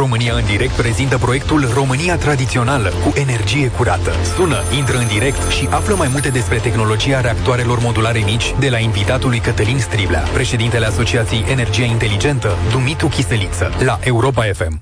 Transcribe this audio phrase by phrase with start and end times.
[0.00, 4.10] România în direct prezintă proiectul România Tradițională cu energie curată.
[4.34, 8.78] Sună, intră în direct și află mai multe despre tehnologia reactoarelor modulare mici de la
[8.78, 14.80] invitatul lui Cătălin Striblea, președintele Asociației Energia Inteligentă, Dumitru Chiseliță, la Europa FM.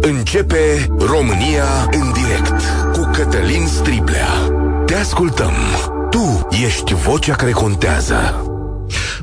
[0.00, 2.62] Începe România în direct
[2.92, 4.28] cu Cătălin Striblea.
[4.86, 5.54] Te ascultăm.
[6.10, 8.49] Tu ești vocea care contează.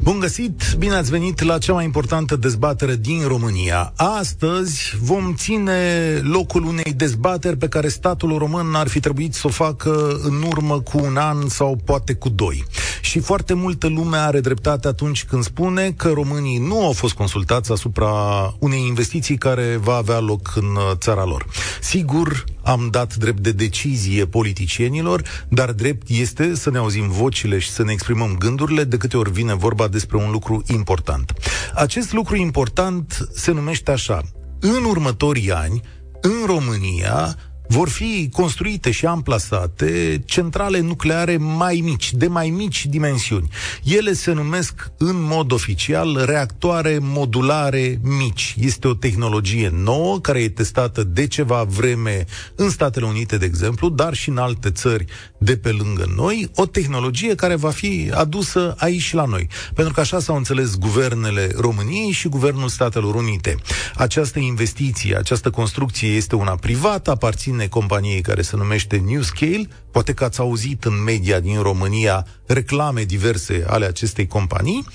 [0.02, 3.94] Bun găsit, bine ați venit la cea mai importantă dezbatere din România.
[3.96, 5.80] Astăzi vom ține
[6.24, 10.80] locul unei dezbateri pe care statul român ar fi trebuit să o facă în urmă
[10.80, 12.66] cu un an sau poate cu doi.
[13.02, 17.72] Și foarte multă lume are dreptate atunci când spune că românii nu au fost consultați
[17.72, 18.12] asupra
[18.60, 21.46] unei investiții care va avea loc în uh, țara lor.
[21.82, 27.70] Sigur, am dat drept de decizie politicienilor, dar drept este să ne auzim vocile și
[27.70, 31.34] să ne exprimăm gândurile de câte ori vine vorba despre un lucru important.
[31.76, 34.22] Acest lucru important se numește așa.
[34.60, 35.82] În următorii ani,
[36.22, 37.36] în România,
[37.68, 43.50] vor fi construite și amplasate centrale nucleare mai mici, de mai mici dimensiuni.
[43.84, 48.56] Ele se numesc în mod oficial reactoare modulare mici.
[48.60, 53.90] Este o tehnologie nouă care e testată de ceva vreme în Statele Unite, de exemplu,
[53.90, 55.06] dar și în alte țări
[55.38, 59.48] de pe lângă noi, o tehnologie care va fi adusă aici și la noi.
[59.74, 63.56] Pentru că așa s-au înțeles guvernele României și Guvernul Statelor Unite.
[63.96, 69.68] Această investiție, această construcție este una privată, aparține aparține companiei care se numește Newscale.
[69.92, 74.86] Poate că ați auzit în media din România reclame diverse ale acestei companii.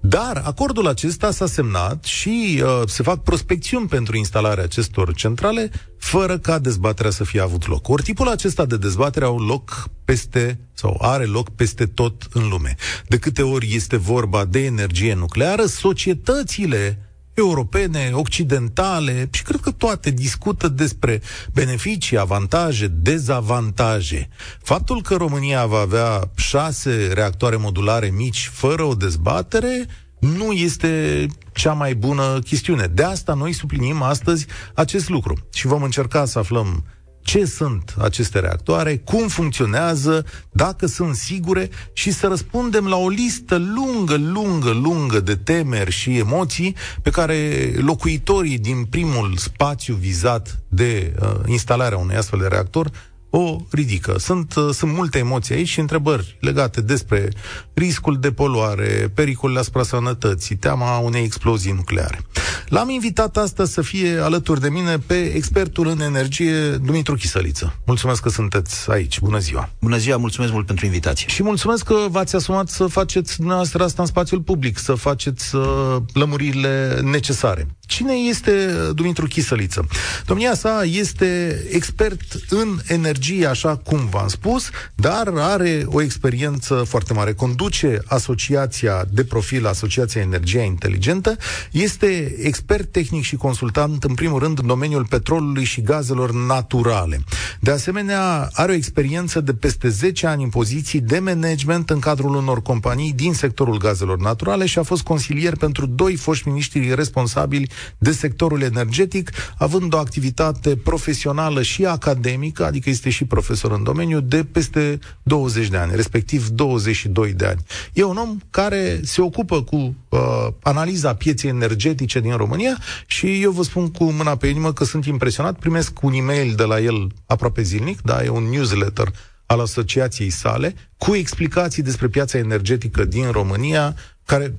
[0.00, 6.38] Dar acordul acesta s-a semnat și uh, se fac prospecțiuni pentru instalarea acestor centrale fără
[6.38, 7.88] ca dezbaterea să fie avut loc.
[7.88, 12.74] Ori tipul acesta de dezbatere au loc peste sau are loc peste tot în lume.
[13.08, 16.98] De câte ori este vorba de energie nucleară, societățile
[17.34, 21.22] europene, occidentale și cred că toate discută despre
[21.52, 24.28] beneficii, avantaje, dezavantaje.
[24.62, 29.86] Faptul că România va avea șase reactoare modulare mici fără o dezbatere
[30.18, 32.86] nu este cea mai bună chestiune.
[32.86, 36.84] De asta noi sublinim astăzi acest lucru și vom încerca să aflăm
[37.24, 43.56] ce sunt aceste reactoare, cum funcționează, dacă sunt sigure și să răspundem la o listă
[43.56, 51.14] lungă, lungă, lungă de temeri și emoții pe care locuitorii din primul spațiu vizat de
[51.20, 52.90] uh, instalarea unui astfel de reactor
[53.36, 54.14] o ridică.
[54.18, 57.28] Sunt, uh, sunt multe emoții aici și întrebări legate despre
[57.74, 62.20] riscul de poluare, pericolele asupra sănătății, teama unei explozii nucleare.
[62.68, 67.78] L-am invitat astăzi să fie alături de mine pe expertul în energie, Dumitru Chisăliță.
[67.86, 69.20] Mulțumesc că sunteți aici.
[69.20, 69.70] Bună ziua!
[69.80, 71.28] Bună ziua, mulțumesc mult pentru invitație.
[71.28, 75.96] Și mulțumesc că v-ați asumat să faceți dumneavoastră asta în spațiul public, să faceți uh,
[76.12, 77.66] lămuririle necesare.
[77.86, 79.86] Cine este Dumitru Chisăliță?
[80.26, 87.12] Domnia sa este expert în energie, așa cum v-am spus, dar are o experiență foarte
[87.12, 87.32] mare.
[87.32, 91.36] Conduce asociația de profil, Asociația Energia Inteligentă,
[91.70, 97.24] este expert tehnic și consultant, în primul rând, în domeniul petrolului și gazelor naturale.
[97.60, 102.34] De asemenea, are o experiență de peste 10 ani în poziții de management în cadrul
[102.34, 107.72] unor companii din sectorul gazelor naturale și a fost consilier pentru doi foști miniștri responsabili
[107.98, 114.20] de sectorul energetic, având o activitate profesională și academică, adică este și profesor în domeniu,
[114.20, 117.60] de peste 20 de ani, respectiv 22 de ani.
[117.92, 119.76] E un om care se ocupă cu
[120.08, 120.18] uh,
[120.62, 125.04] analiza pieței energetice din România și eu vă spun cu mâna pe inimă că sunt
[125.04, 129.12] impresionat, primesc un e-mail de la el aproape zilnic, da, e un newsletter
[129.46, 134.54] al asociației sale, cu explicații despre piața energetică din România, care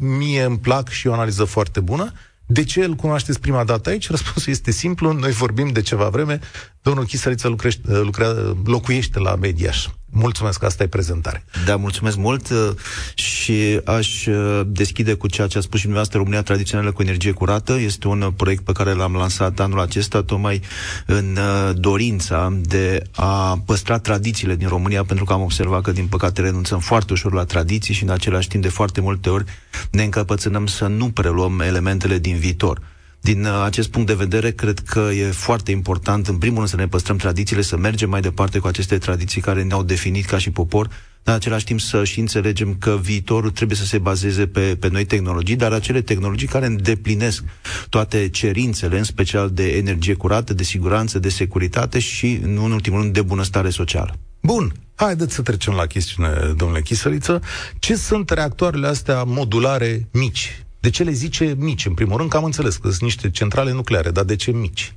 [0.00, 2.12] mie îmi plac și o analiză foarte bună.
[2.46, 4.10] De ce îl cunoașteți prima dată aici?
[4.10, 6.40] Răspunsul este simplu, noi vorbim de ceva vreme,
[6.86, 9.86] domnul Chisăriță lucrește, lucrează, locuiește la Mediaș.
[10.10, 11.44] Mulțumesc, asta e prezentare.
[11.64, 12.70] Da, mulțumesc mult uh,
[13.14, 17.32] și aș uh, deschide cu ceea ce a spus și dumneavoastră România Tradițională cu Energie
[17.32, 17.78] Curată.
[17.78, 20.60] Este un proiect pe care l-am lansat anul acesta, tocmai
[21.06, 26.06] în uh, dorința de a păstra tradițiile din România, pentru că am observat că, din
[26.06, 29.44] păcate, renunțăm foarte ușor la tradiții și, în același timp, de foarte multe ori
[29.90, 32.80] ne încăpățânăm să nu preluăm elementele din viitor.
[33.26, 36.76] Din uh, acest punct de vedere, cred că e foarte important, în primul rând, să
[36.76, 40.50] ne păstrăm tradițiile, să mergem mai departe cu aceste tradiții care ne-au definit ca și
[40.50, 44.76] popor, dar în același timp să și înțelegem că viitorul trebuie să se bazeze pe,
[44.80, 47.44] pe noi tehnologii, dar acele tehnologii care îndeplinesc
[47.88, 53.12] toate cerințele, în special de energie curată, de siguranță, de securitate și, în ultimul rând,
[53.12, 54.14] de bunăstare socială.
[54.42, 57.40] Bun, haideți să trecem la chestiune, domnule Chisăliță.
[57.78, 60.65] Ce sunt reactoarele astea modulare mici?
[60.80, 61.86] De ce le zice mici?
[61.86, 64.94] În primul rând, că am înțeles că sunt niște centrale nucleare, dar de ce mici?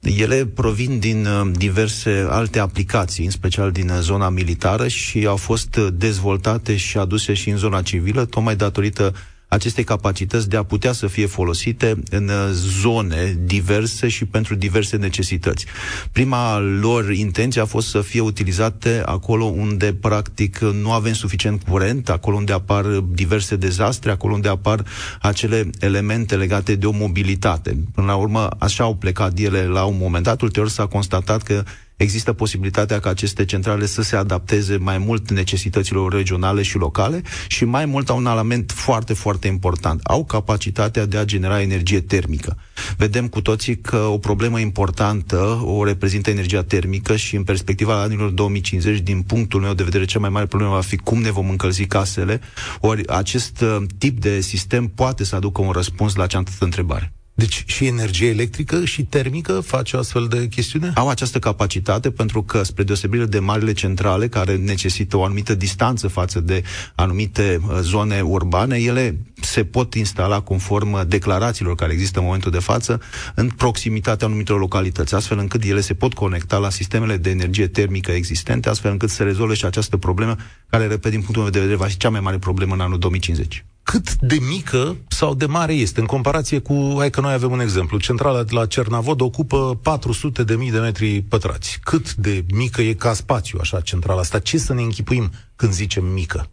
[0.00, 5.36] Ele provin din uh, diverse alte aplicații, în special din uh, zona militară și au
[5.36, 9.14] fost uh, dezvoltate și aduse și în zona civilă, tocmai datorită
[9.50, 14.96] acestei capacități de a putea să fie folosite în uh, zone diverse și pentru diverse
[14.96, 15.66] necesități.
[16.12, 22.08] Prima lor intenție a fost să fie utilizate acolo unde practic nu avem suficient curent,
[22.08, 24.84] acolo unde apar diverse dezastre, acolo unde apar
[25.20, 27.76] acele elemente legate de o mobilitate.
[27.94, 30.40] Până la urmă, așa au plecat ele la un moment dat.
[30.40, 31.64] Ulterior s-a constatat că
[32.02, 37.64] există posibilitatea ca aceste centrale să se adapteze mai mult necesităților regionale și locale și
[37.64, 40.00] mai mult au un element foarte, foarte important.
[40.04, 42.56] Au capacitatea de a genera energie termică.
[42.96, 48.30] Vedem cu toții că o problemă importantă o reprezintă energia termică și în perspectiva anilor
[48.30, 51.50] 2050, din punctul meu de vedere, cea mai mare problemă va fi cum ne vom
[51.50, 52.40] încălzi casele,
[52.80, 57.12] ori acest uh, tip de sistem poate să aducă un răspuns la această întrebare.
[57.40, 60.92] Deci și energie electrică și termică face o astfel de chestiune?
[60.94, 66.08] Au această capacitate pentru că, spre deosebire de marile centrale, care necesită o anumită distanță
[66.08, 66.62] față de
[66.94, 72.58] anumite uh, zone urbane, ele se pot instala conform declarațiilor care există în momentul de
[72.58, 73.00] față
[73.34, 78.10] în proximitatea anumitor localități, astfel încât ele se pot conecta la sistemele de energie termică
[78.10, 80.36] existente, astfel încât să rezolve și această problemă,
[80.68, 82.98] care, repet, din punctul meu de vedere, va fi cea mai mare problemă în anul
[82.98, 87.50] 2050 cât de mică sau de mare este în comparație cu, hai că noi avem
[87.50, 91.78] un exemplu, centrala de la Cernavod ocupă 400 de mii de metri pătrați.
[91.82, 94.38] Cât de mică e ca spațiu așa centrala asta?
[94.38, 96.48] Ce să ne închipuim când zicem mică?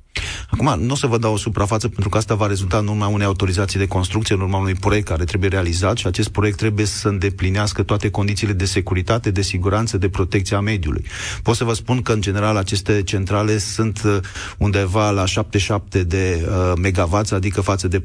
[0.50, 3.07] Acum, nu o să vă dau o suprafață, pentru că asta va rezulta în urma
[3.07, 6.86] unei autorizații de construcție, în urma unui proiect care trebuie realizat și acest proiect trebuie
[6.86, 11.06] să îndeplinească toate condițiile de securitate, de siguranță, de protecție a mediului.
[11.44, 14.18] Pot să vă spun că, în general, aceste centrale sunt uh,
[14.57, 18.04] undeva la 77 de uh, megawatts, adică față de 400-700,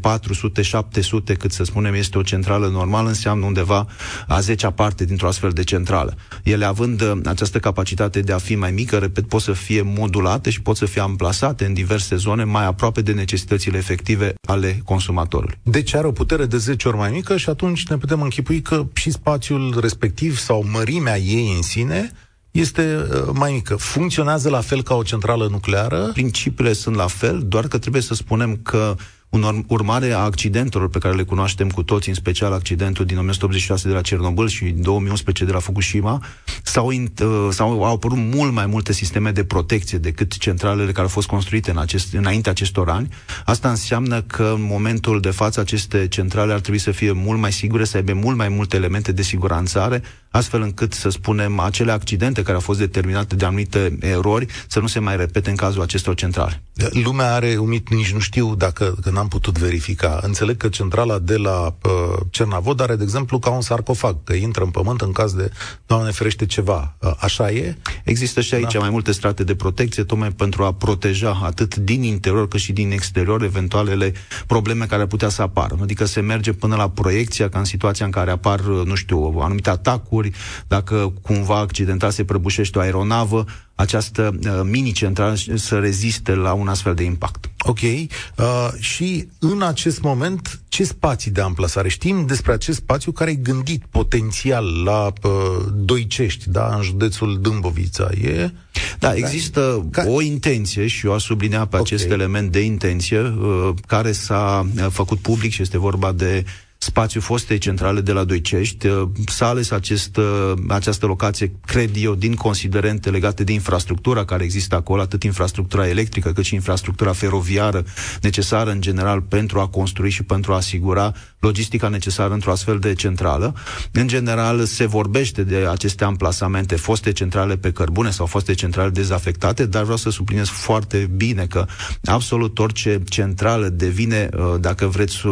[1.39, 3.87] cât să spunem, este o centrală normală, înseamnă undeva
[4.27, 6.17] a 10 parte dintr-o astfel de centrală.
[6.43, 10.51] Ele având uh, această capacitate de a fi mai mică, repet, pot să fie modulate
[10.51, 14.81] și pot să fie amplasate în diverse diverse zone mai aproape de necesitățile efective ale
[14.85, 15.59] consumatorului.
[15.63, 18.87] Deci are o putere de 10 ori mai mică și atunci ne putem închipui că
[18.95, 22.13] și spațiul respectiv sau mărimea ei în sine
[22.51, 23.77] este uh, mai mică.
[23.77, 26.11] Funcționează la fel ca o centrală nucleară?
[26.13, 28.95] Principiile sunt la fel, doar că trebuie să spunem că
[29.33, 33.89] un urmare a accidentelor pe care le cunoaștem cu toți, în special accidentul din 1986
[33.89, 36.23] de la Cernobâl și 2011 de la Fukushima,
[36.63, 41.09] s-au, uh, s-au au apărut mult mai multe sisteme de protecție decât centralele care au
[41.09, 43.09] fost construite în acest, înainte acestor ani.
[43.45, 47.53] Asta înseamnă că în momentul de față aceste centrale ar trebui să fie mult mai
[47.53, 52.43] sigure, să aibă mult mai multe elemente de siguranțare, astfel încât, să spunem, acele accidente
[52.43, 56.15] care au fost determinate de anumite erori să nu se mai repete în cazul acestor
[56.15, 56.63] centrale.
[56.93, 60.19] Lumea are umit, nici nu știu dacă că n-am putut verifica.
[60.23, 64.65] Înțeleg că centrala de la uh, Cernavod are, de exemplu, ca un sarcofag, că intră
[64.65, 65.51] în pământ în caz de,
[65.87, 66.97] Doamne ferește, ceva.
[66.99, 67.77] Uh, așa e?
[68.05, 68.79] Există și aici da.
[68.79, 72.91] mai multe strate de protecție, tocmai pentru a proteja atât din interior cât și din
[72.91, 74.13] exterior eventualele
[74.47, 75.79] probleme care ar putea să apară.
[75.83, 79.71] Adică se merge până la proiecția, ca în situația în care apar, nu știu, anumite
[79.71, 80.31] atacuri,
[80.69, 83.45] dacă cumva accidental se prăbușește o aeronavă,
[83.83, 87.51] această uh, mini-centrală să reziste la un astfel de impact.
[87.59, 87.81] Ok.
[87.81, 91.89] Uh, și în acest moment, ce spații de amplasare?
[91.89, 95.31] Știm despre acest spațiu care e gândit potențial la uh,
[95.75, 98.09] Doicești, da, în județul Dâmbovița.
[98.23, 98.51] E...
[98.99, 100.05] Da, există Ca...
[100.07, 101.81] o intenție și eu aș sublinea pe okay.
[101.81, 106.45] acest element de intenție uh, care s-a uh, făcut public și este vorba de
[106.83, 108.87] spațiu fostei centrale de la Doicești.
[108.87, 114.45] Uh, s-a ales acest, uh, această locație, cred eu, din considerente legate de infrastructura care
[114.45, 117.85] există acolo, atât infrastructura electrică cât și infrastructura feroviară
[118.21, 121.13] necesară în general pentru a construi și pentru a asigura
[121.43, 123.55] logistica necesară într-o astfel de centrală.
[123.93, 129.67] În general, se vorbește de aceste amplasamente, foste centrale pe cărbune sau foste centrale dezafectate,
[129.67, 131.67] dar vreau să subliniez foarte bine că
[132.05, 135.27] absolut orice centrală devine, uh, dacă vreți,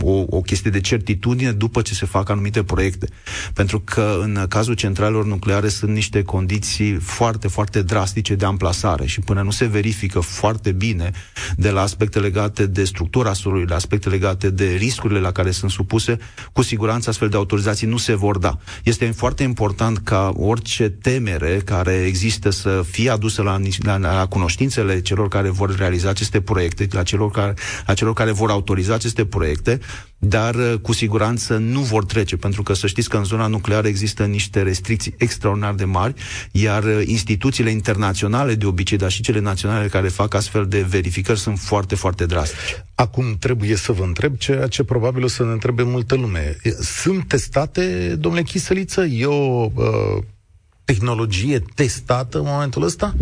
[0.00, 3.08] o, o chestie de certitudine după ce se fac anumite proiecte.
[3.54, 9.20] Pentru că în cazul centralelor nucleare sunt niște condiții foarte, foarte drastice de amplasare și
[9.20, 11.10] până nu se verifică foarte bine
[11.56, 15.70] de la aspecte legate de structura solului, la aspecte legate de riscurile la care sunt
[15.70, 16.18] supuse,
[16.52, 18.58] cu siguranță astfel de autorizații nu se vor da.
[18.82, 25.00] Este foarte important ca orice temere care există să fie adusă la, la, la cunoștințele
[25.00, 27.54] celor care vor realiza aceste proiecte, la celor care,
[27.86, 29.80] la celor care vor autoriza aceste proiecte,
[30.26, 33.86] dar uh, cu siguranță nu vor trece, pentru că să știți că în zona nucleară
[33.86, 36.14] există niște restricții extraordinar de mari,
[36.52, 41.38] iar uh, instituțiile internaționale de obicei, dar și cele naționale care fac astfel de verificări
[41.38, 42.86] sunt foarte, foarte drastice.
[42.94, 46.56] Acum trebuie să vă întreb ceea ce probabil o să ne întrebe multă lume.
[46.80, 49.04] Sunt testate, domnule Chisăliță?
[49.04, 50.22] E o uh,
[50.84, 53.14] tehnologie testată în momentul ăsta?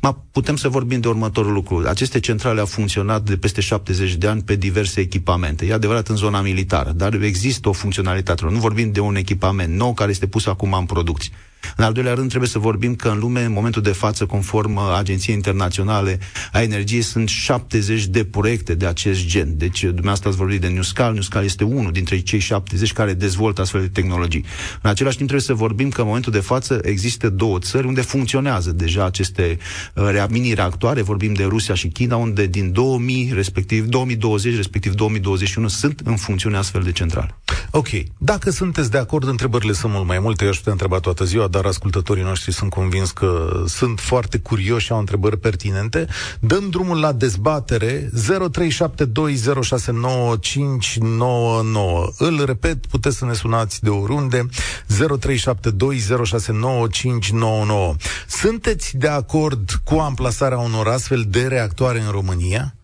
[0.00, 1.82] Ma, putem să vorbim de următorul lucru.
[1.88, 5.66] Aceste centrale au funcționat de peste 70 de ani pe diverse echipamente.
[5.66, 8.44] E adevărat în zona militară, dar există o funcționalitate.
[8.44, 11.32] Nu vorbim de un echipament nou care este pus acum în producție.
[11.76, 14.76] În al doilea rând, trebuie să vorbim că în lume, în momentul de față, conform
[14.76, 16.18] uh, Agenției Internaționale
[16.52, 19.56] a Energiei, sunt 70 de proiecte de acest gen.
[19.56, 21.12] Deci, dumneavoastră ați vorbit de NewScal.
[21.12, 24.44] NewScal este unul dintre cei 70 care dezvoltă astfel de tehnologii.
[24.82, 28.00] În același timp, trebuie să vorbim că în momentul de față există două țări unde
[28.00, 29.58] funcționează deja aceste
[29.94, 31.02] uh, mini-reactoare.
[31.02, 36.56] Vorbim de Rusia și China, unde din 2000, respectiv 2020, respectiv 2021, sunt în funcțiune
[36.56, 37.34] astfel de centrale.
[37.70, 37.88] Ok.
[38.18, 40.44] Dacă sunteți de acord, întrebările sunt mult mai multe.
[40.44, 44.84] Eu aș putea întreba toată ziua, dar ascultătorii noștri sunt convins că sunt foarte curioși
[44.84, 46.06] și au întrebări pertinente.
[46.40, 48.12] Dăm drumul la dezbatere 0372069599.
[52.18, 54.46] Îl repet, puteți să ne sunați de oriunde 0372069599.
[58.28, 62.74] Sunteți de acord cu amplasarea unor astfel de reactoare în România?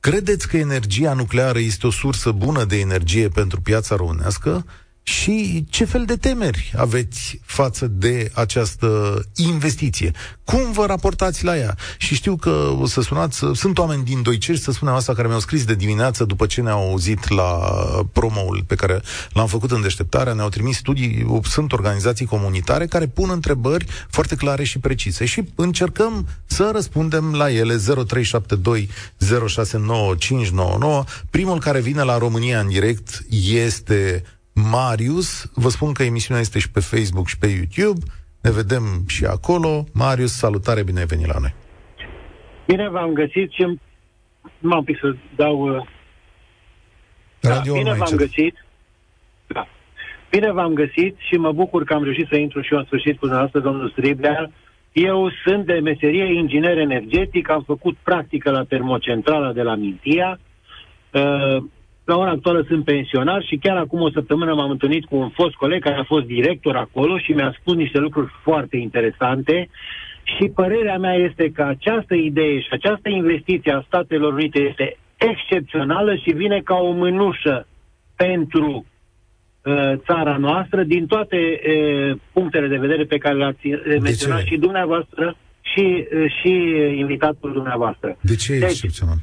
[0.00, 4.64] Credeți că energia nucleară este o sursă bună de energie pentru piața românească?
[5.08, 10.10] Și ce fel de temeri aveți față de această investiție?
[10.44, 11.76] Cum vă raportați la ea?
[11.98, 15.40] Și știu că o să sunați, sunt oameni din Doicești, să spunem asta, care mi-au
[15.40, 17.60] scris de dimineață după ce ne-au auzit la
[18.12, 23.30] promoul pe care l-am făcut în deșteptarea, ne-au trimis studii, sunt organizații comunitare care pun
[23.30, 28.88] întrebări foarte clare și precise și încercăm să răspundem la ele 0372
[29.48, 31.04] 069599.
[31.30, 34.24] Primul care vine la România în direct este
[34.56, 35.50] Marius.
[35.54, 38.00] Vă spun că emisiunea este și pe Facebook și pe YouTube.
[38.42, 39.84] Ne vedem și acolo.
[39.94, 41.54] Marius, salutare, bine ai venit la noi.
[42.66, 43.78] Bine v-am găsit și
[44.58, 45.76] m-am pic să dau...
[45.76, 45.86] Uh...
[47.40, 48.18] Radio da, bine v-am încet.
[48.18, 48.64] găsit.
[49.46, 49.66] Da.
[50.30, 53.12] Bine v-am găsit și mă bucur că am reușit să intru și eu în sfârșit
[53.12, 54.50] cu dumneavoastră, domnul Striblea.
[54.92, 60.38] Eu sunt de meserie inginer energetic, am făcut practică la termocentrala de la Mintia.
[61.12, 61.64] Uh,
[62.06, 65.54] la ora actuală sunt pensionar și chiar acum o săptămână m-am întâlnit cu un fost
[65.54, 69.68] coleg care a fost director acolo și mi-a spus niște lucruri foarte interesante
[70.22, 76.16] și părerea mea este că această idee și această investiție a Statelor Unite este excepțională
[76.16, 77.66] și vine ca o mânușă
[78.16, 78.86] pentru
[79.62, 83.68] uh, țara noastră din toate uh, punctele de vedere pe care le-ați
[84.00, 86.52] menționat și dumneavoastră și, uh, și
[86.98, 88.16] invitatul dumneavoastră.
[88.20, 89.18] De ce e deci, excepțional?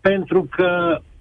[0.00, 1.15] Pentru că Uh,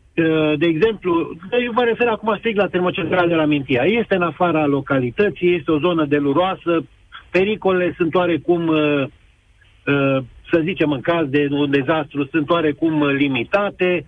[0.57, 3.83] de exemplu, eu mă refer acum strict la termocentrala de la Mintia.
[3.83, 6.85] Este în afara localității, este o zonă deluroasă,
[7.31, 14.05] pericolele sunt oarecum, uh, uh, să zicem, în caz de un dezastru, sunt oarecum limitate.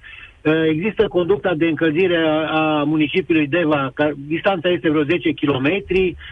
[0.69, 5.83] Există conducta de încălzire a, a municipiului Deva, ca, distanța este vreo 10 km,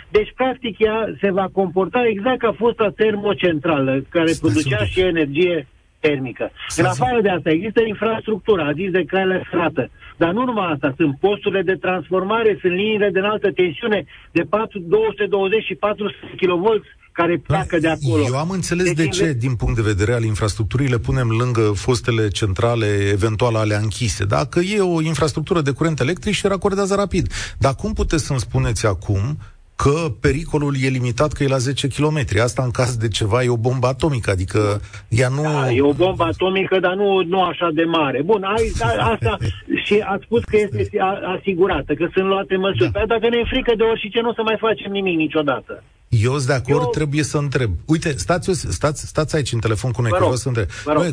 [0.10, 5.68] deci practic ea se va comporta exact ca fosta termocentrală, care Stai producea și energie
[6.08, 6.52] termică.
[6.68, 9.90] Să în afară de asta, există infrastructura, a zis de cale ferată.
[10.18, 14.80] Dar nu numai asta, sunt posturile de transformare, sunt liniile de înaltă tensiune de 4,
[14.80, 16.66] 220 și 400 kV
[17.12, 18.24] care pleacă de acolo.
[18.26, 21.62] Eu am înțeles deci, de ce, din punct de vedere al infrastructurii, le punem lângă
[21.62, 24.26] fostele centrale, eventual alea închise.
[24.26, 27.32] Dacă e o infrastructură de curent electric și racordează rapid.
[27.58, 29.38] Dar cum puteți să-mi spuneți acum
[29.76, 32.20] că pericolul e limitat, că e la 10 km.
[32.42, 35.42] Asta în caz de ceva e o bombă atomică, adică ea nu...
[35.42, 38.22] Da, e o bombă atomică, dar nu, nu așa de mare.
[38.22, 39.38] Bun, ai, da, asta
[39.86, 40.98] și ați spus că este
[41.38, 42.92] asigurată, că sunt luate măsuri.
[42.92, 43.00] Da.
[43.00, 45.84] Păi dacă ne e frică de orice, nu o să mai facem nimic niciodată.
[46.10, 46.90] Eu sunt de acord, Eu...
[46.90, 47.72] trebuie să întreb.
[47.86, 50.68] Uite, stați, stați, stați aici în telefon cu noi, că vreau să întreb.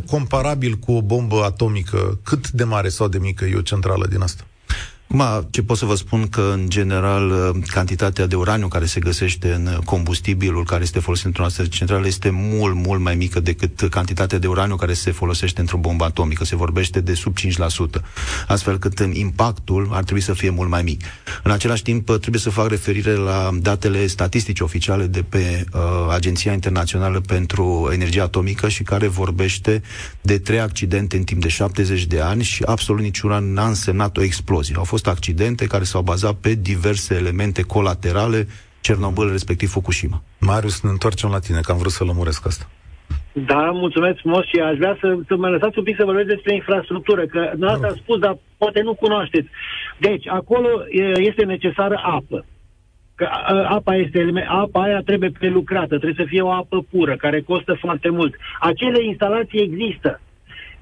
[0.06, 4.20] comparabil cu o bombă atomică, cât de mare sau de mică e o centrală din
[4.20, 4.44] asta?
[5.14, 9.00] Ma, ce pot să vă spun că, în general, uh, cantitatea de uraniu care se
[9.00, 13.86] găsește în combustibilul care este folosit într-o astfel centrală este mult, mult mai mică decât
[13.90, 16.44] cantitatea de uraniu care se folosește într-o bombă atomică.
[16.44, 18.02] Se vorbește de sub 5%.
[18.46, 21.00] Astfel cât impactul ar trebui să fie mult mai mic.
[21.42, 26.52] În același timp, trebuie să fac referire la datele statistice oficiale de pe uh, Agenția
[26.52, 29.82] Internațională pentru Energie Atomică și care vorbește
[30.20, 34.22] de trei accidente în timp de 70 de ani și absolut niciuna n-a însemnat o
[34.22, 34.74] explozie.
[34.76, 38.46] Au fost fost accidente care s-au bazat pe diverse elemente colaterale,
[38.80, 40.22] Cernobâl, respectiv Fukushima.
[40.40, 42.64] Marius, ne întoarcem la tine, că am vrut să lămuresc asta.
[43.32, 46.54] Da, mulțumesc frumos și aș vrea să, să mă lăsați un pic să vorbesc despre
[46.54, 49.48] infrastructură, că dumneavoastră a spus, dar poate nu cunoașteți.
[49.98, 50.68] Deci, acolo
[51.30, 52.44] este necesară apă.
[53.14, 53.28] Că
[53.78, 54.18] apa, este,
[54.48, 58.34] apa aia trebuie prelucrată, trebuie să fie o apă pură, care costă foarte mult.
[58.60, 60.20] Acele instalații există.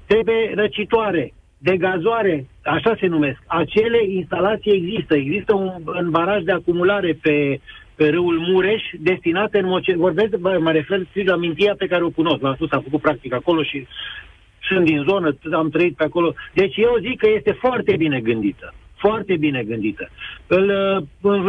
[0.05, 1.33] Trebuie răcitoare,
[1.63, 3.39] de gazoare, așa se numesc.
[3.45, 5.15] Acele instalații există.
[5.15, 7.59] Există un, un baraj de acumulare pe,
[7.95, 9.95] pe râul Mureș, destinate în Moce...
[9.95, 12.39] Vorbesc, bă, mă refer la mintia pe care o cunosc.
[12.39, 13.87] V-am spus, am făcut practic acolo și
[14.61, 16.33] sunt din zonă, am trăit pe acolo.
[16.53, 18.73] Deci eu zic că este foarte bine gândită.
[19.01, 20.09] Foarte bine gândită.
[20.47, 20.71] Îl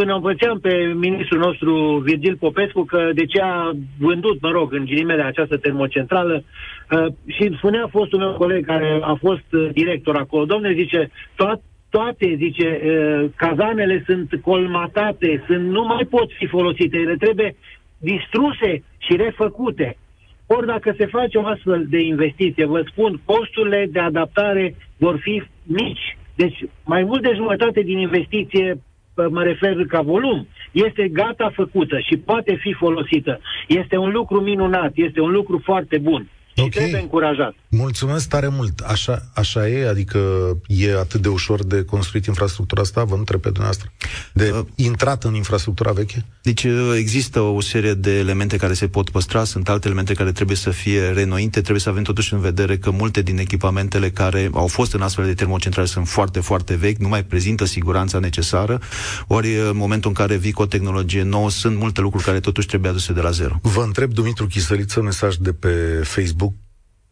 [0.07, 5.23] învățeam pe ministrul nostru, Virgil Popescu, că de ce a vândut, mă rog, în ghilimele
[5.23, 6.45] această termocentrală
[6.91, 12.35] uh, și spunea fostul meu coleg care a fost director acolo, domne, zice, toat, toate,
[12.37, 12.81] zice,
[13.37, 17.57] cazanele sunt colmatate, sunt, nu mai pot fi folosite, ele trebuie
[17.99, 19.97] distruse și refăcute.
[20.47, 25.43] Ori dacă se face o astfel de investiție, vă spun, costurile de adaptare vor fi
[25.67, 26.17] mici.
[26.43, 28.81] Deci mai mult de jumătate din investiție,
[29.31, 33.41] mă refer ca volum, este gata făcută și poate fi folosită.
[33.69, 36.29] Este un lucru minunat, este un lucru foarte bun.
[36.55, 36.69] Și okay.
[36.71, 37.55] trebuie încurajat.
[37.69, 38.81] Mulțumesc tare mult.
[38.81, 39.89] Așa, așa e?
[39.89, 40.19] Adică
[40.67, 43.05] e atât de ușor de construit infrastructura asta?
[43.05, 43.93] Vă întreb pe dumneavoastră.
[44.33, 46.25] De uh, intrat în infrastructura veche?
[46.43, 50.33] Deci uh, există o serie de elemente care se pot păstra, sunt alte elemente care
[50.33, 51.61] trebuie să fie renoite.
[51.61, 55.25] Trebuie să avem totuși în vedere că multe din echipamentele care au fost în astfel
[55.25, 58.81] de termocentrale sunt foarte, foarte vechi, nu mai prezintă siguranța necesară.
[59.27, 62.41] Ori uh, în momentul în care vii cu o tehnologie nouă, sunt multe lucruri care
[62.41, 63.59] totuși trebuie aduse de la zero.
[63.63, 65.69] Vă întreb, Dumitru Chisăliță, mesaj de pe
[66.05, 66.42] Facebook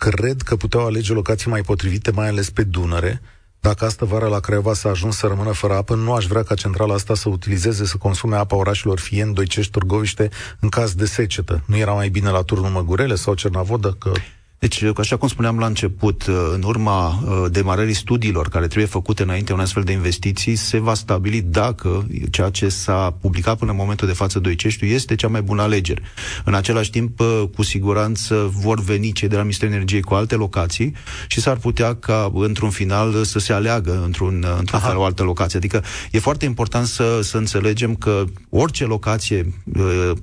[0.09, 3.21] cred că puteau alege locații mai potrivite, mai ales pe Dunăre.
[3.61, 6.55] Dacă astă vară la Craiova s-a ajuns să rămână fără apă, nu aș vrea ca
[6.55, 10.29] centrala asta să utilizeze, să consume apa orașelor Fien, Doicești, Turgoviște
[10.61, 11.63] în caz de secetă.
[11.67, 13.97] Nu era mai bine la turnul Măgurele sau Cernavodă?
[13.99, 14.13] Că
[14.61, 19.23] deci, așa cum spuneam la început, uh, în urma uh, demarării studiilor care trebuie făcute
[19.23, 23.77] înainte unei astfel de investiții, se va stabili dacă ceea ce s-a publicat până în
[23.77, 26.03] momentul de față Doiceștiu este cea mai bună alegere.
[26.45, 30.35] În același timp, uh, cu siguranță vor veni cei de la Ministerul Energiei cu alte
[30.35, 30.95] locații
[31.27, 35.59] și s-ar putea ca, într-un final, să se aleagă într-un, într-un fel o altă locație.
[35.59, 39.55] Adică e foarte important să, să înțelegem că orice locație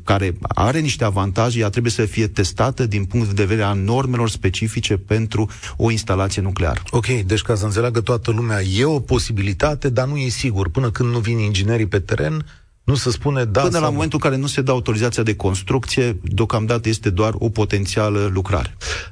[0.04, 4.27] care are niște avantaje, ea trebuie să fie testată din punct de vedere a normelor
[4.28, 6.82] normelor specifice pentru o instalație nucleară.
[6.92, 10.70] Ok, deci ca să înțeleagă toată lumea, e o posibilitate, dar nu e sigur.
[10.70, 12.46] Până când nu vin inginerii pe teren,
[12.84, 16.18] nu se spune da Până la momentul în care nu se dă autorizația de construcție,
[16.24, 18.72] deocamdată este doar o potențială lucrare.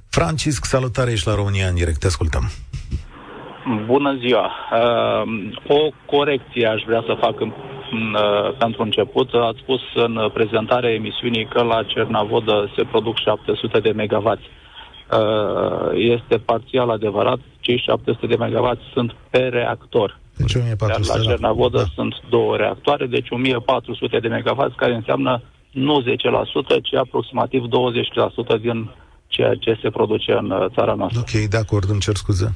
[0.09, 2.49] Francisc, salutare, ești la România în direct, te ascultăm.
[3.85, 4.45] Bună ziua!
[4.45, 5.23] Uh,
[5.67, 7.51] o corecție aș vrea să fac în,
[7.91, 9.29] în, uh, pentru început.
[9.33, 14.45] Ați spus în prezentarea emisiunii că la Cernavodă se produc 700 de megawatts.
[15.15, 20.19] Uh, este parțial adevărat, cei 700 de MW sunt pe reactor.
[20.37, 21.83] Deci 1400 Iar la Cernavodă da.
[21.93, 26.05] sunt două reactoare, deci 1400 de MW, care înseamnă nu 10%,
[26.83, 27.63] ci aproximativ
[28.57, 28.89] 20% din
[29.27, 31.19] ceea ce se produce în uh, țara noastră.
[31.19, 32.55] Ok, de acord, îmi cer scuze.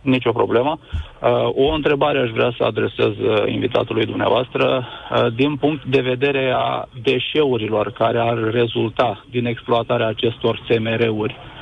[0.00, 0.78] Nicio problemă.
[0.78, 4.86] Uh, o întrebare aș vrea să adresez uh, invitatului dumneavoastră.
[5.10, 11.50] Uh, din punct de vedere a deșeurilor care ar rezulta din exploatarea acestor SMR-uri, uh,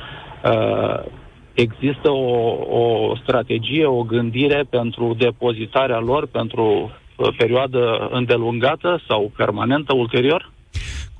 [1.53, 6.63] există o, o strategie, o gândire pentru depozitarea lor pentru
[7.17, 10.51] uh, perioadă îndelungată sau permanentă ulterior?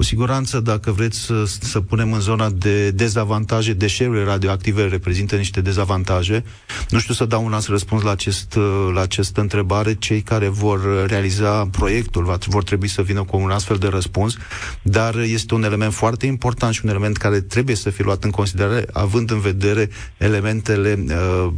[0.01, 5.61] Cu siguranță, dacă vreți să, să punem în zona de dezavantaje, deșeurile radioactive reprezintă niște
[5.61, 6.43] dezavantaje.
[6.89, 8.57] Nu știu să dau un astfel răspuns la, acest,
[8.93, 9.93] la această întrebare.
[9.93, 14.37] Cei care vor realiza proiectul vor trebui să vină cu un astfel de răspuns,
[14.81, 18.31] dar este un element foarte important și un element care trebuie să fie luat în
[18.31, 21.51] considerare, având în vedere elementele uh,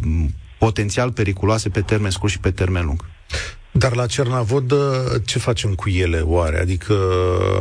[0.60, 3.06] potențial periculoase pe termen scurt și pe termen lung.
[3.76, 4.74] Dar la Cernavod,
[5.26, 6.60] ce facem cu ele, oare?
[6.60, 6.94] Adică,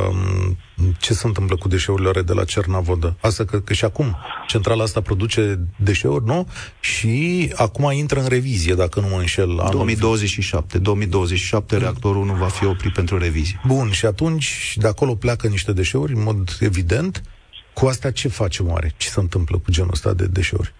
[0.09, 0.57] um,
[0.99, 3.15] ce se întâmplă cu deșeurile de la Cernavodă?
[3.21, 6.47] Asta că, că și acum centrala asta produce deșeuri, nu?
[6.79, 9.59] Și acum intră în revizie, dacă nu mă înșel.
[9.59, 10.77] Anul 2027.
[10.77, 13.61] 2027 reactorul nu va fi oprit pentru revizie.
[13.67, 17.23] Bun, și atunci de acolo pleacă niște deșeuri, în mod evident.
[17.73, 18.93] Cu astea ce facem oare?
[18.97, 20.73] Ce se întâmplă cu genul ăsta de deșeuri?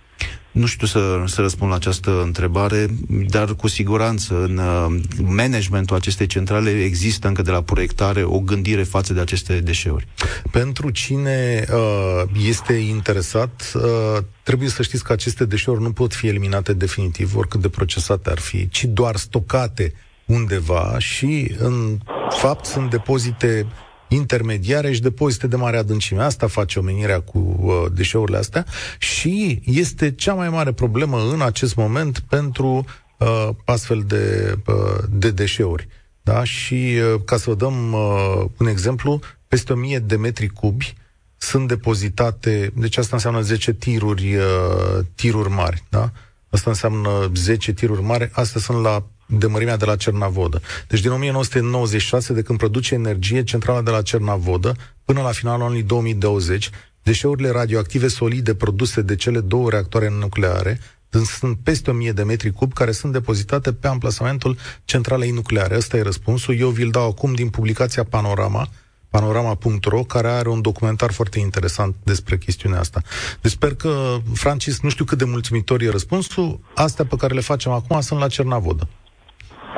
[0.53, 2.87] Nu știu să, să răspund la această întrebare,
[3.27, 8.83] dar cu siguranță în uh, managementul acestei centrale există încă de la proiectare o gândire
[8.83, 10.07] față de aceste deșeuri.
[10.51, 16.27] Pentru cine uh, este interesat, uh, trebuie să știți că aceste deșeuri nu pot fi
[16.27, 19.93] eliminate definitiv, oricât de procesate ar fi, ci doar stocate
[20.25, 21.97] undeva și, în
[22.29, 23.67] fapt, sunt depozite
[24.13, 26.21] intermediare și depozite de mare adâncime.
[26.21, 28.65] Asta face omenirea cu uh, deșeurile astea
[28.97, 32.85] și este cea mai mare problemă în acest moment pentru
[33.17, 35.87] uh, astfel de, uh, de deșeuri.
[36.21, 36.43] Da?
[36.43, 36.73] Și
[37.13, 40.93] uh, ca să vă dăm uh, un exemplu, peste 1000 de metri cubi
[41.37, 46.11] sunt depozitate, deci asta înseamnă 10 tiruri, uh, tiruri mari, da?
[46.49, 50.61] Asta înseamnă 10 tiruri mari, astea sunt la de mărimea de la Cernavodă.
[50.87, 55.83] Deci din 1996, de când produce energie centrala de la Cernavodă, până la finalul anului
[55.83, 56.69] 2020,
[57.03, 60.79] deșeurile radioactive solide produse de cele două reactoare nucleare
[61.21, 65.75] sunt peste 1000 de metri cub care sunt depozitate pe amplasamentul centralei nucleare.
[65.75, 66.57] Ăsta e răspunsul.
[66.57, 68.67] Eu vi-l dau acum din publicația Panorama,
[69.09, 73.01] panorama.ro, care are un documentar foarte interesant despre chestiunea asta.
[73.41, 77.41] Deci sper că, Francis, nu știu cât de mulțumitor e răspunsul, astea pe care le
[77.41, 78.87] facem acum sunt la Cernavodă.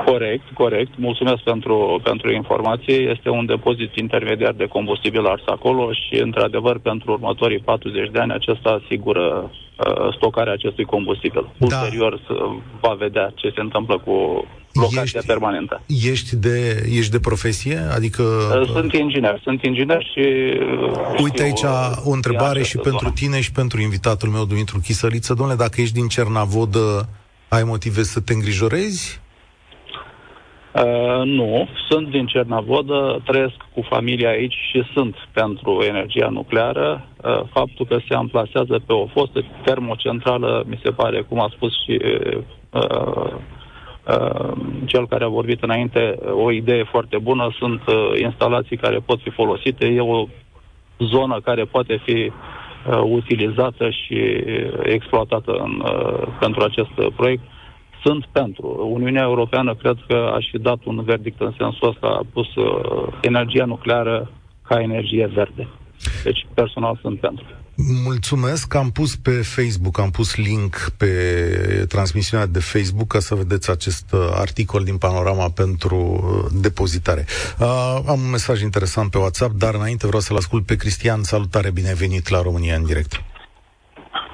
[0.05, 0.91] Corect, corect.
[0.97, 2.95] Mulțumesc pentru, pentru informație.
[2.95, 8.31] Este un depozit intermediar de combustibil ars acolo și, într-adevăr, pentru următorii 40 de ani,
[8.33, 11.49] acesta asigură uh, stocarea acestui combustibil.
[11.57, 11.65] Da.
[11.65, 12.33] Ulterior să
[12.81, 15.81] va vedea ce se întâmplă cu locația ești, permanentă.
[16.11, 17.77] Ești de, ești de profesie?
[17.95, 18.23] Adică...
[18.61, 19.39] Uh, sunt inginer.
[19.43, 20.25] Sunt inginer și...
[20.81, 21.63] Uh, Uite aici
[22.03, 23.13] o întrebare și pentru zonă.
[23.15, 25.33] tine și pentru invitatul meu, Dumitru Chisăliță.
[25.33, 27.09] Domnule, dacă ești din Cernavodă,
[27.47, 29.23] ai motive să te îngrijorezi?
[30.83, 37.07] Uh, nu, sunt din Cernavodă, trăiesc cu familia aici și sunt pentru energia nucleară.
[37.23, 41.71] Uh, faptul că se amplasează pe o fostă termocentrală, mi se pare, cum a spus
[41.83, 42.37] și uh,
[44.07, 44.51] uh,
[44.85, 47.53] cel care a vorbit înainte, o idee foarte bună.
[47.57, 49.85] Sunt uh, instalații care pot fi folosite.
[49.85, 50.27] E o
[50.99, 52.31] zonă care poate fi
[52.89, 54.43] uh, utilizată și
[54.83, 57.43] exploatată în, uh, pentru acest proiect
[58.05, 58.89] sunt pentru.
[58.93, 63.17] Uniunea Europeană cred că aș fi dat un verdict în sensul ăsta, a pus uh,
[63.21, 64.31] energia nucleară
[64.67, 65.67] ca energie verde.
[66.23, 67.45] Deci, personal, sunt pentru.
[68.03, 71.11] Mulțumesc, am pus pe Facebook, am pus link pe
[71.87, 77.25] transmisiunea de Facebook ca să vedeți acest uh, articol din Panorama pentru uh, depozitare.
[77.59, 81.23] Uh, am un mesaj interesant pe WhatsApp, dar înainte vreau să-l ascult pe Cristian.
[81.23, 83.23] Salutare, binevenit la România în direct.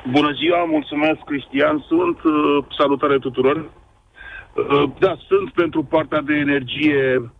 [0.09, 1.85] Bună ziua, mulțumesc, Cristian.
[1.87, 2.23] Sunt.
[2.23, 3.55] Uh, salutare tuturor.
[3.57, 7.31] Uh, da, sunt pentru partea de energie.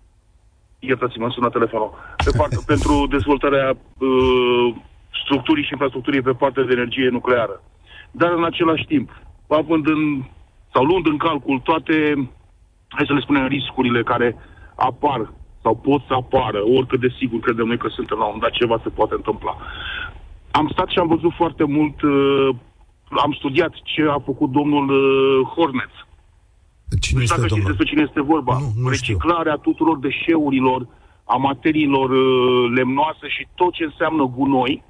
[0.79, 1.93] Iertați-mă, sună telefonul.
[2.25, 4.75] Pe partea, pentru dezvoltarea uh,
[5.23, 7.63] structurii și infrastructurii pe partea de energie nucleară.
[8.11, 9.09] Dar în același timp,
[9.47, 10.23] având în,
[10.73, 12.13] sau luând în calcul toate,
[12.87, 14.35] hai să le spunem, riscurile care
[14.75, 18.51] apar sau pot să apară, oricât de sigur credem noi că suntem la un dat
[18.51, 19.57] ceva se poate întâmpla
[20.51, 22.49] am stat și am văzut foarte mult, uh,
[23.09, 25.93] am studiat ce a făcut domnul uh, Hornet.
[26.99, 28.57] Cine nu știu dacă știți despre cine este vorba.
[28.59, 29.71] Nu, nu Reciclarea știu.
[29.71, 30.87] tuturor deșeurilor,
[31.25, 34.83] a materiilor uh, lemnoase și tot ce înseamnă gunoi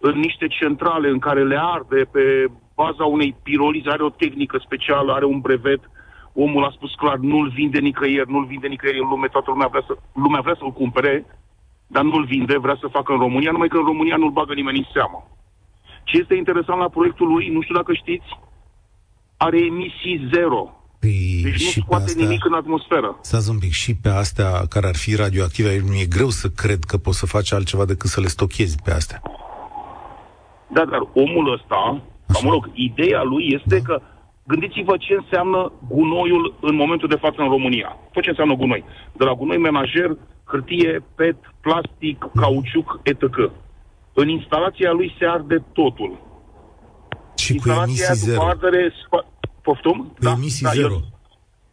[0.00, 5.12] în niște centrale în care le arde pe baza unei pirolize, are o tehnică specială,
[5.12, 5.80] are un brevet,
[6.32, 9.84] omul a spus clar, nu-l vinde nicăieri, nu-l vinde nicăieri în lume, toată lumea vrea,
[9.86, 11.24] să, lumea vrea să-l cumpere,
[11.86, 14.78] dar nu-l vinde, vrea să facă în România, numai că în România nu-l bagă nimeni
[14.78, 15.30] în seamă.
[16.04, 18.26] Ce este interesant la proiectul lui, nu știu dacă știți,
[19.36, 20.70] are emisii zero.
[21.00, 23.18] Păi, deci nu scoate astea, nimic în atmosferă.
[23.20, 26.84] Stați un pic, și pe astea care ar fi radioactive, nu e greu să cred
[26.84, 29.22] că poți să faci altceva decât să le stochezi pe astea.
[30.66, 33.82] Da, dar omul ăsta, sau mă rog, ideea lui este da.
[33.82, 34.02] că
[34.46, 37.96] gândiți-vă ce înseamnă gunoiul în momentul de față în România.
[38.12, 38.84] Tot ce înseamnă gunoi.
[39.12, 40.16] De la gunoi menajer,
[40.50, 43.22] hârtie, PET, plastic, cauciuc, etc.
[44.12, 46.12] În instalația lui se arde totul.
[47.36, 48.42] Și instalația cu emisii zero.
[48.42, 49.26] Ardere, spa...
[49.62, 49.98] Poftum?
[49.98, 50.92] Cu da, emisii da, zero.
[50.92, 51.14] Eu...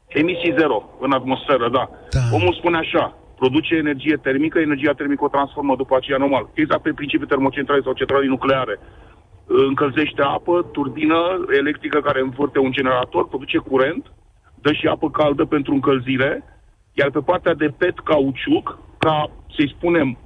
[0.08, 1.90] Emisii zero în atmosferă, da.
[2.10, 2.20] da.
[2.32, 6.50] Omul spune așa, produce energie termică, energia termică o transformă după aceea normal.
[6.54, 8.80] Exact pe principiul termocentrale sau centrale nucleare.
[9.46, 11.20] Încălzește apă, turbină
[11.60, 14.12] electrică care învârte un generator, produce curent,
[14.62, 16.44] dă și apă caldă pentru încălzire,
[16.94, 20.18] iar pe partea de PET cauciuc, ca, să-i spunem,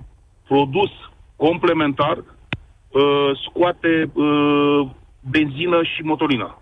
[0.48, 0.92] produs
[1.36, 4.90] complementar, uh, scoate uh,
[5.30, 6.58] benzină și motorină.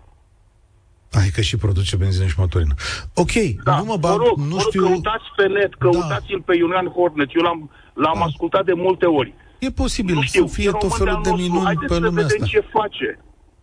[1.10, 2.74] Ai că și produce benzină și motorină.
[3.14, 3.32] Ok,
[3.64, 4.82] da, nu mă bag, rog, nu știu...
[4.82, 5.76] Căutați pe net, da.
[5.78, 6.42] căutați-l da.
[6.46, 7.28] pe Iulian Hornet.
[7.34, 8.24] Eu l-am, l-am da.
[8.24, 9.34] ascultat de multe ori.
[9.58, 12.44] E posibil nu știu, să fie tot felul de minuni pe lumea asta.
[12.44, 13.18] ce face.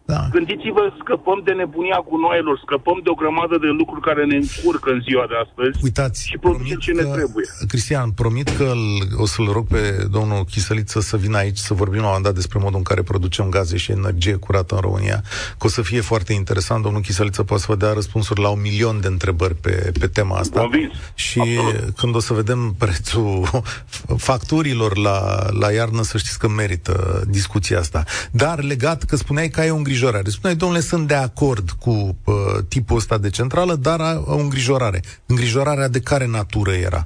[0.06, 0.28] Da.
[0.32, 4.90] Gândiți-vă, scăpăm de nebunia cu noilor, scăpăm de o grămadă de lucruri care ne încurcă
[4.92, 7.46] în ziua de astăzi Uitați, și producem ce că, ne trebuie.
[7.68, 8.72] Cristian, promit că
[9.18, 12.60] o să-l rog pe domnul Chisăliță să vină aici să vorbim la un dat despre
[12.62, 15.24] modul în care producem gaze și energie curată în România,
[15.58, 16.84] că o să fie foarte interesant.
[16.84, 20.38] Domnul Chisăliță poate să vă dea răspunsuri la un milion de întrebări pe, pe tema
[20.38, 20.60] asta.
[20.60, 20.94] Convins.
[21.14, 21.98] Și Absolut.
[21.98, 23.48] când o să vedem prețul
[24.28, 28.04] facturilor la, la iarnă, să știți că merită discuția asta.
[28.32, 30.30] Dar legat, că spuneai că ai un îngrijorare.
[30.38, 31.94] Spuneai, domnule, sunt de acord cu
[32.34, 34.00] uh, tipul ăsta de centrală, dar
[34.34, 35.00] o îngrijorare.
[35.34, 37.02] Îngrijorarea de care natură era?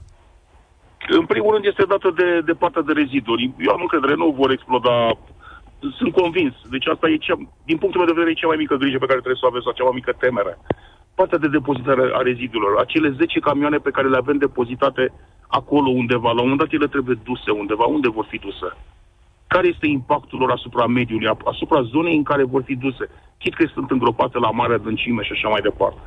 [1.19, 3.43] În primul rând este dată de, de partea de reziduri.
[3.65, 4.95] Eu am încredere, nu vor exploda
[6.00, 6.56] sunt convins.
[6.73, 7.38] Deci asta e cea,
[7.69, 9.52] din punctul meu de vedere, e cea mai mică grijă pe care trebuie să o
[9.52, 10.54] avem sau cea mai mică temere.
[11.19, 12.73] Partea de depozitare a rezidurilor.
[12.86, 15.04] Acele 10 camioane pe care le avem depozitate
[15.60, 17.86] acolo undeva, la un moment dat ele trebuie duse undeva.
[17.97, 18.69] Unde vor fi duse?
[19.48, 23.66] Care este impactul lor asupra mediului, asupra zonei în care vor fi duse, chit că
[23.74, 26.00] sunt îngropate la mare adâncime și așa mai departe.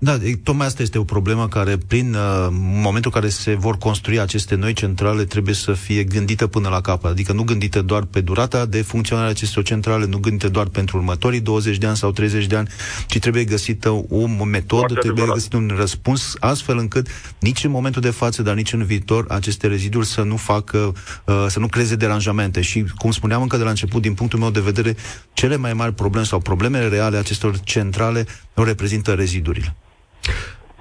[0.00, 4.20] Da, tocmai asta este o problemă care, prin uh, momentul în care se vor construi
[4.20, 7.10] aceste noi centrale, trebuie să fie gândită până la capăt.
[7.10, 11.40] Adică nu gândită doar pe durata de funcționare acestor centrale, nu gândită doar pentru următorii
[11.40, 12.68] 20 de ani sau 30 de ani,
[13.06, 15.34] ci trebuie găsită o metodă, Foarte trebuie adevărat.
[15.34, 17.06] găsit un răspuns, astfel încât
[17.38, 21.46] nici în momentul de față, dar nici în viitor, aceste reziduri să nu facă, uh,
[21.48, 22.60] să nu creeze deranjamente.
[22.60, 24.96] Și, cum spuneam încă de la început, din punctul meu de vedere,
[25.32, 29.76] cele mai mari probleme sau problemele reale acestor centrale o reprezintă rezidurile.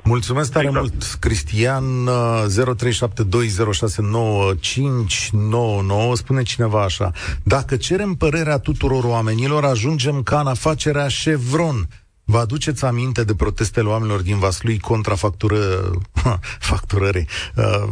[0.03, 0.85] Mulțumesc tare exact.
[0.85, 2.09] mult, Cristian.
[2.47, 2.51] 0372069599
[6.13, 7.11] spune cineva așa.
[7.43, 11.87] Dacă cerem părerea tuturor oamenilor, ajungem ca în afacerea Chevron
[12.29, 15.57] Vă aduceți aminte de protestele oamenilor din Vaslui contra factură,
[16.59, 17.83] facturării, uh,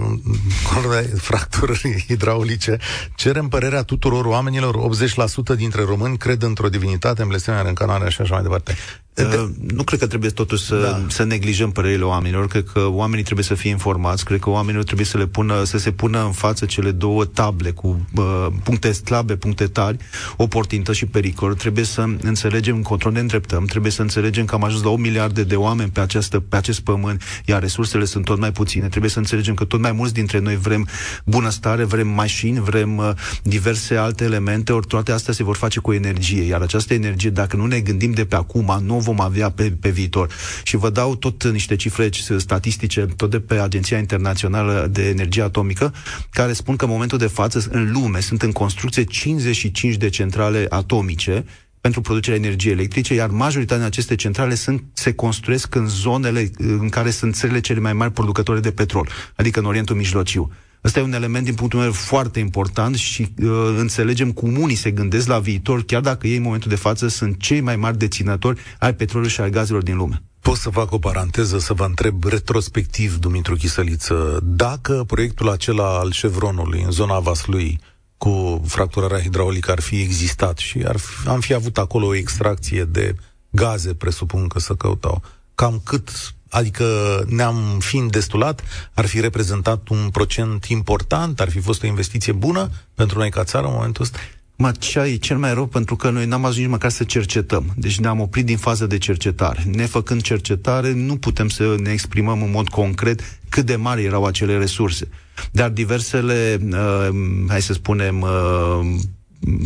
[1.17, 2.77] fracturării hidraulice?
[3.15, 8.33] Cerem părerea tuturor oamenilor, 80% dintre români cred într-o divinitate, în blestemea, reîncarnarea și așa
[8.33, 8.75] mai departe.
[9.23, 11.05] Uh, nu cred că trebuie totuși să, da.
[11.07, 12.47] să neglijăm părerile oamenilor.
[12.47, 14.25] Cred că oamenii trebuie să fie informați.
[14.25, 17.71] Cred că oamenilor trebuie să le pună, să se pună în față cele două table
[17.71, 19.97] cu uh, puncte slabe, puncte tari,
[20.37, 21.53] oportunități și pericol.
[21.53, 23.65] Trebuie să înțelegem încotro ne îndreptăm.
[23.65, 26.79] Trebuie să înțelegem că am ajuns la o miliarde de oameni pe, această, pe acest
[26.79, 28.87] pământ, iar resursele sunt tot mai puține.
[28.87, 30.87] Trebuie să înțelegem că tot mai mulți dintre noi vrem
[31.25, 33.11] bunăstare, vrem mașini, vrem uh,
[33.43, 36.43] diverse alte elemente, ori toate astea se vor face cu energie.
[36.43, 39.89] Iar această energie, dacă nu ne gândim de pe acum, nu vom avea pe, pe
[39.89, 40.33] viitor.
[40.63, 45.93] Și vă dau tot niște cifre statistice, tot de pe Agenția Internațională de Energie Atomică,
[46.29, 50.65] care spun că în momentul de față în lume sunt în construcție 55 de centrale
[50.69, 51.45] atomice,
[51.85, 56.89] pentru producerea energiei electrice, iar majoritatea din aceste centrale sunt, se construiesc în zonele în
[56.89, 60.51] care sunt țările cele mai mari producătoare de petrol, adică în Orientul Mijlociu.
[60.85, 64.91] Ăsta e un element, din punctul meu, foarte important și uh, înțelegem cum unii se
[64.91, 68.59] gândesc la viitor, chiar dacă ei, în momentul de față, sunt cei mai mari deținători
[68.79, 70.23] ai petrolului și ai gazelor din lume.
[70.39, 76.11] Pot să fac o paranteză, să vă întreb retrospectiv, Dumitru Chisăliță, dacă proiectul acela al
[76.11, 77.79] Chevronului în zona Vaslui
[78.17, 82.83] cu fracturarea hidraulică ar fi existat și ar fi, am fi avut acolo o extracție
[82.83, 83.15] de
[83.49, 85.21] gaze, presupun că să căutau,
[85.55, 86.85] cam cât Adică
[87.27, 92.69] ne-am fi destulat, ar fi reprezentat un procent important, ar fi fost o investiție bună
[92.93, 94.17] pentru noi ca țară în momentul ăsta?
[94.57, 97.73] Mă, ce e cel mai rău pentru că noi n-am ajuns nici măcar să cercetăm.
[97.75, 99.63] Deci ne-am oprit din fază de cercetare.
[99.71, 104.57] Nefăcând cercetare, nu putem să ne exprimăm în mod concret cât de mari erau acele
[104.57, 105.07] resurse.
[105.51, 107.09] Dar diversele, uh,
[107.47, 108.99] hai să spunem, uh,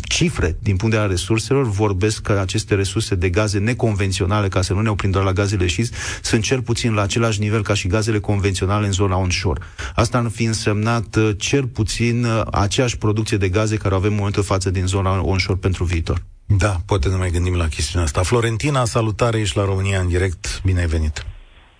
[0.07, 4.73] cifre din punct de vedere resurselor vorbesc că aceste resurse de gaze neconvenționale, ca să
[4.73, 7.87] nu ne oprim doar la gazele șist, sunt cel puțin la același nivel ca și
[7.87, 9.61] gazele convenționale în zona onshore.
[9.95, 14.17] Asta ar fi însemnat uh, cel puțin uh, aceeași producție de gaze care avem în
[14.17, 16.17] momentul față din zona onshore pentru viitor.
[16.57, 18.21] Da, poate ne mai gândim la chestiunea asta.
[18.21, 20.61] Florentina, salutare, ești la România în direct.
[20.63, 21.25] Bine ai venit!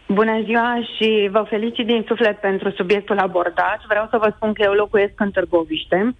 [0.07, 3.79] Bună ziua și vă felicit din suflet pentru subiectul abordat.
[3.87, 6.15] Vreau să vă spun că eu locuiesc în Târgoviște.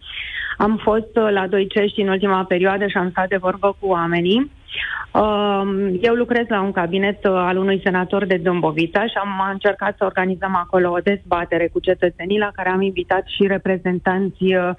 [0.66, 3.88] Am fost uh, la Doi Cești în ultima perioadă și am stat de vorbă cu
[3.88, 4.52] oamenii.
[5.14, 9.96] Um, eu lucrez la un cabinet uh, al unui senator de Dâmbovița și am încercat
[9.98, 14.70] să organizăm acolo o dezbatere cu cetățenii la care am invitat și reprezentanți uh,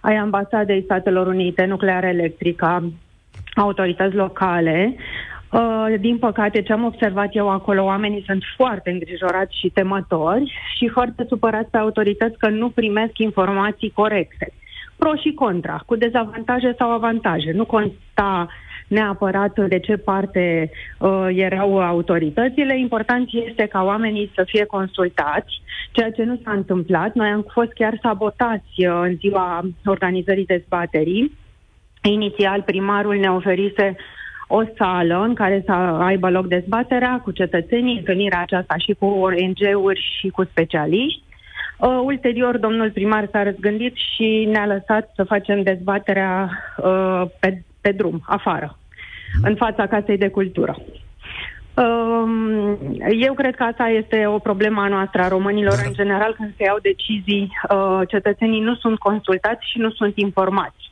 [0.00, 2.92] ai ambasadei Statelor Unite, nuclear electrică,
[3.54, 4.96] autorități locale.
[5.52, 10.88] Uh, din păcate, ce am observat eu acolo, oamenii sunt foarte îngrijorați și temători și
[10.88, 14.52] foarte supărați pe autorități că nu primesc informații corecte
[15.02, 17.52] pro și contra, cu dezavantaje sau avantaje.
[17.52, 18.48] Nu consta
[18.88, 22.78] neapărat de ce parte uh, erau autoritățile.
[22.78, 25.62] Important este ca oamenii să fie consultați,
[25.92, 27.14] ceea ce nu s-a întâmplat.
[27.14, 31.40] Noi am fost chiar sabotați uh, în ziua organizării dezbaterii
[32.02, 33.96] Inițial, primarul ne oferise
[34.48, 40.16] o sală în care să aibă loc dezbaterea cu cetățenii, întâlnirea aceasta și cu ONG-uri
[40.20, 41.22] și cu specialiști.
[41.78, 47.92] Uh, ulterior, domnul primar s-a răzgândit și ne-a lăsat să facem dezbaterea uh, pe, pe
[47.92, 48.78] drum, afară,
[49.42, 50.76] în fața Casei de Cultură.
[51.74, 52.78] Um,
[53.20, 55.84] eu cred că asta este o problemă a noastră, a românilor Dar...
[55.86, 60.90] în general, când se iau decizii, uh, cetățenii nu sunt consultați și nu sunt informați.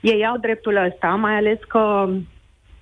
[0.00, 2.08] Ei au dreptul ăsta, mai ales că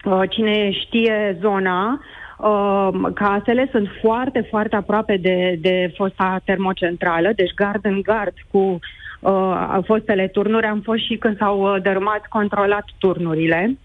[0.05, 2.01] uh, cine știe zona,
[2.43, 8.79] uh, casele sunt foarte, foarte aproape de, de fosta termocentrală, deci gard în gard cu
[9.21, 10.67] uh, fostele turnuri.
[10.67, 13.79] Am fost și când s-au uh, dărâmat controlat turnurile.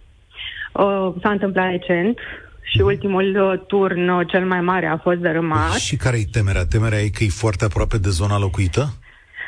[0.74, 2.20] Uh, s-a întâmplat recent
[2.62, 5.72] și ultimul uh, turn uh, cel mai mare a fost dărâmat.
[5.72, 6.66] Și care e temerea?
[6.66, 8.86] Temerea e că e foarte aproape de zona locuită?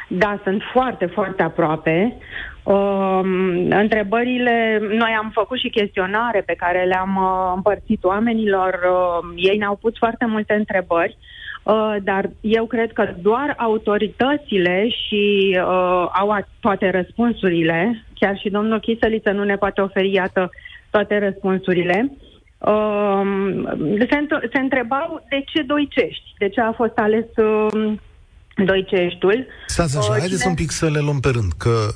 [0.10, 2.18] Da, sunt foarte, foarte aproape.
[2.68, 3.20] Uh,
[3.70, 9.76] întrebările, noi am făcut și chestionare pe care le-am uh, împărțit oamenilor, uh, ei ne-au
[9.76, 11.18] pus foarte multe întrebări,
[11.64, 18.80] uh, dar eu cred că doar autoritățile și uh, au toate răspunsurile, chiar și domnul
[18.80, 20.50] Chiseliță nu ne poate oferi, iată,
[20.90, 22.12] toate răspunsurile.
[22.58, 23.22] Uh,
[24.10, 27.94] se, se întrebau de ce doicești, de ce a fost ales uh,
[28.66, 29.48] Doiceștiul.
[29.68, 30.50] Stați așa, uh, haideți cine...
[30.50, 31.94] un pic să le luăm pe rând, că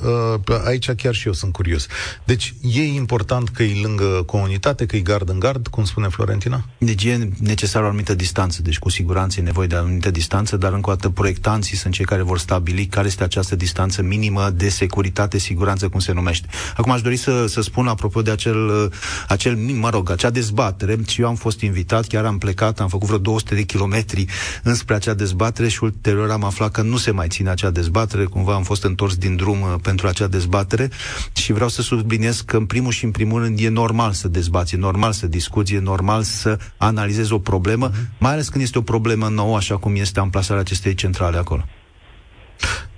[0.47, 1.87] uh, aici chiar și eu sunt curios.
[2.23, 6.65] Deci e important că e lângă comunitate, că e gard în gard, cum spune Florentina?
[6.77, 10.57] Deci e necesară o anumită distanță, deci cu siguranță e nevoie de o anumită distanță,
[10.57, 14.49] dar încă o dată proiectanții sunt cei care vor stabili care este această distanță minimă
[14.49, 16.47] de securitate, siguranță, cum se numește.
[16.75, 18.91] Acum aș dori să, să spun apropo de acel,
[19.27, 23.07] acel, mă rog, acea dezbatere, și eu am fost invitat, chiar am plecat, am făcut
[23.07, 24.25] vreo 200 de kilometri
[24.63, 28.53] înspre acea dezbatere și ulterior am aflat că nu se mai ține acea dezbatere, cumva
[28.53, 30.89] am fost întors din drum uh, pentru acea dezbatere
[31.33, 34.75] și vreau să subliniez că în primul și în primul rând e normal să dezbați,
[34.75, 38.17] e normal să discuți, e normal să analizezi o problemă, uh-huh.
[38.17, 41.65] mai ales când este o problemă nouă, așa cum este amplasarea acestei centrale acolo.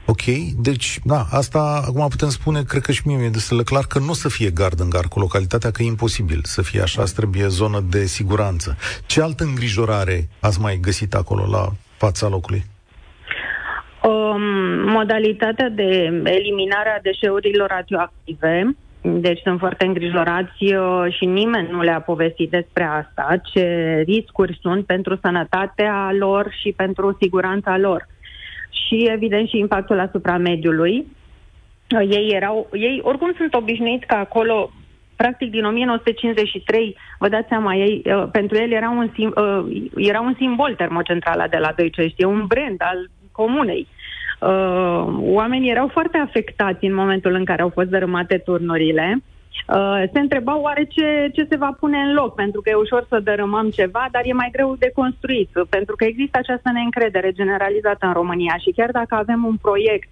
[0.05, 0.23] Ok,
[0.55, 3.99] deci, da, asta acum putem spune, cred că și mie mi-e destul de clar că
[3.99, 7.03] nu o să fie gard în gard cu localitatea, că e imposibil să fie așa,
[7.03, 8.77] trebuie zonă de siguranță.
[9.05, 12.65] Ce altă îngrijorare ați mai găsit acolo la fața locului?
[14.07, 14.41] Um,
[14.91, 22.01] modalitatea de eliminare a deșeurilor radioactive, deci sunt foarte îngrijorați uh, și nimeni nu le-a
[22.01, 28.07] povestit despre asta, ce riscuri sunt pentru sănătatea lor și pentru siguranța lor.
[28.69, 31.05] Și evident și impactul asupra mediului.
[31.95, 34.71] Uh, ei erau, ei oricum sunt obișnuiți că acolo
[35.15, 40.21] practic din 1953, vă dați seama, ei, uh, pentru el era un, sim, uh, era
[40.21, 43.87] un simbol termocentrala de la Doicești, e un brand al comunei.
[44.39, 49.23] Uh, oamenii erau foarte afectați în momentul în care au fost dărâmate turnurile.
[49.67, 53.05] Uh, se întrebau oare ce, ce se va pune în loc, pentru că e ușor
[53.09, 58.05] să dărâmăm ceva, dar e mai greu de construit, pentru că există această neîncredere generalizată
[58.05, 60.09] în România și chiar dacă avem un proiect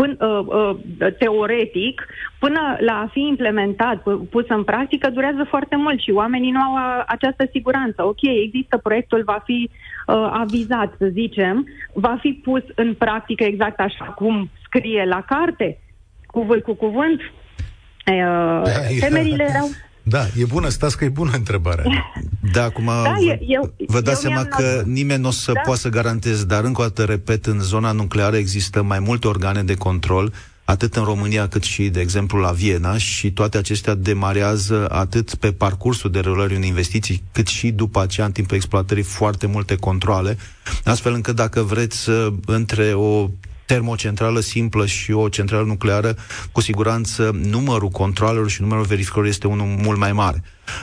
[0.00, 2.06] până, uh, uh, teoretic,
[2.38, 6.72] până la a fi implementat, pus în practică, durează foarte mult și oamenii nu au
[6.72, 8.04] uh, această siguranță.
[8.04, 13.80] Ok, există proiectul, va fi uh, avizat, să zicem, va fi pus în practică exact
[13.80, 15.78] așa cum scrie la carte,
[16.26, 17.20] cuvânt cu cuvânt.
[17.20, 19.68] Uh, da, temerile erau...
[20.02, 21.84] Da, e bună, stați că e bună întrebarea.
[22.52, 24.86] Da, acum da, vă, eu, vă dați seama că not...
[24.86, 25.60] nimeni nu o să da.
[25.60, 29.62] poată să garanteze, dar încă o dată repet, în zona nucleară există mai multe organe
[29.62, 30.32] de control,
[30.64, 35.52] atât în România cât și, de exemplu, la Viena și toate acestea demarează atât pe
[35.52, 40.38] parcursul derulării unei investiții, cât și după aceea, în timpul exploatării, foarte multe controle,
[40.84, 42.08] astfel încât dacă vreți
[42.46, 43.30] între o
[43.72, 46.16] termocentrală simplă și o centrală nucleară,
[46.52, 50.42] cu siguranță numărul controlelor și numărul verificărilor este unul mult mai mare.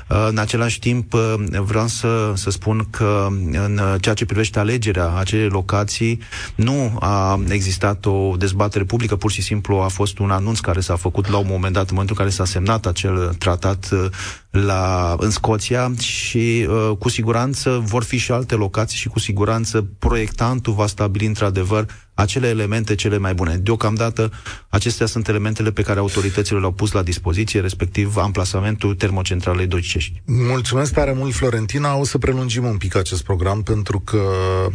[0.10, 5.16] Uh, în același timp, uh, vreau să, să spun că în ceea ce privește alegerea
[5.16, 6.20] acelei locații,
[6.56, 10.96] nu a existat o dezbatere publică, pur și simplu a fost un anunț care s-a
[10.96, 14.10] făcut la un moment dat, în momentul în care s-a semnat acel tratat uh,
[14.50, 19.88] la, în Scoția și uh, cu siguranță vor fi și alte locații și cu siguranță
[20.00, 23.56] proiectantul va stabili într-adevăr acele elemente cele mai bune.
[23.56, 24.32] Deocamdată,
[24.70, 30.22] acestea sunt elementele pe care autoritățile le-au pus la dispoziție, respectiv amplasamentul termocentralei Doicești.
[30.26, 31.96] Mulțumesc tare mult, Florentina.
[31.96, 34.22] O să prelungim un pic acest program, pentru că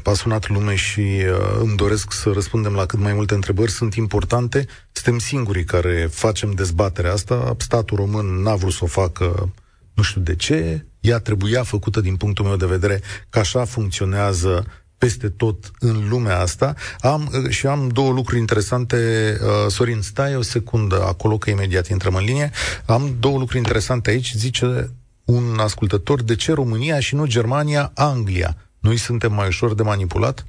[0.04, 3.70] a sunat lume și uh, îmi doresc să răspundem la cât mai multe întrebări.
[3.70, 4.66] Sunt importante.
[4.92, 7.54] Suntem singurii care facem dezbaterea asta.
[7.58, 9.52] Statul român n-a vrut să o facă
[9.94, 14.66] nu știu de ce, ea trebuia făcută din punctul meu de vedere că așa funcționează
[15.02, 16.74] peste tot în lumea asta.
[17.00, 18.96] Am, uh, și am două lucruri interesante.
[19.42, 22.50] Uh, Sorin, stai o secundă acolo, că imediat intrăm în linie.
[22.86, 24.32] Am două lucruri interesante aici.
[24.36, 24.90] Zice
[25.24, 28.56] un ascultător, de ce România și nu Germania, Anglia?
[28.78, 30.46] Noi suntem mai ușor de manipulat?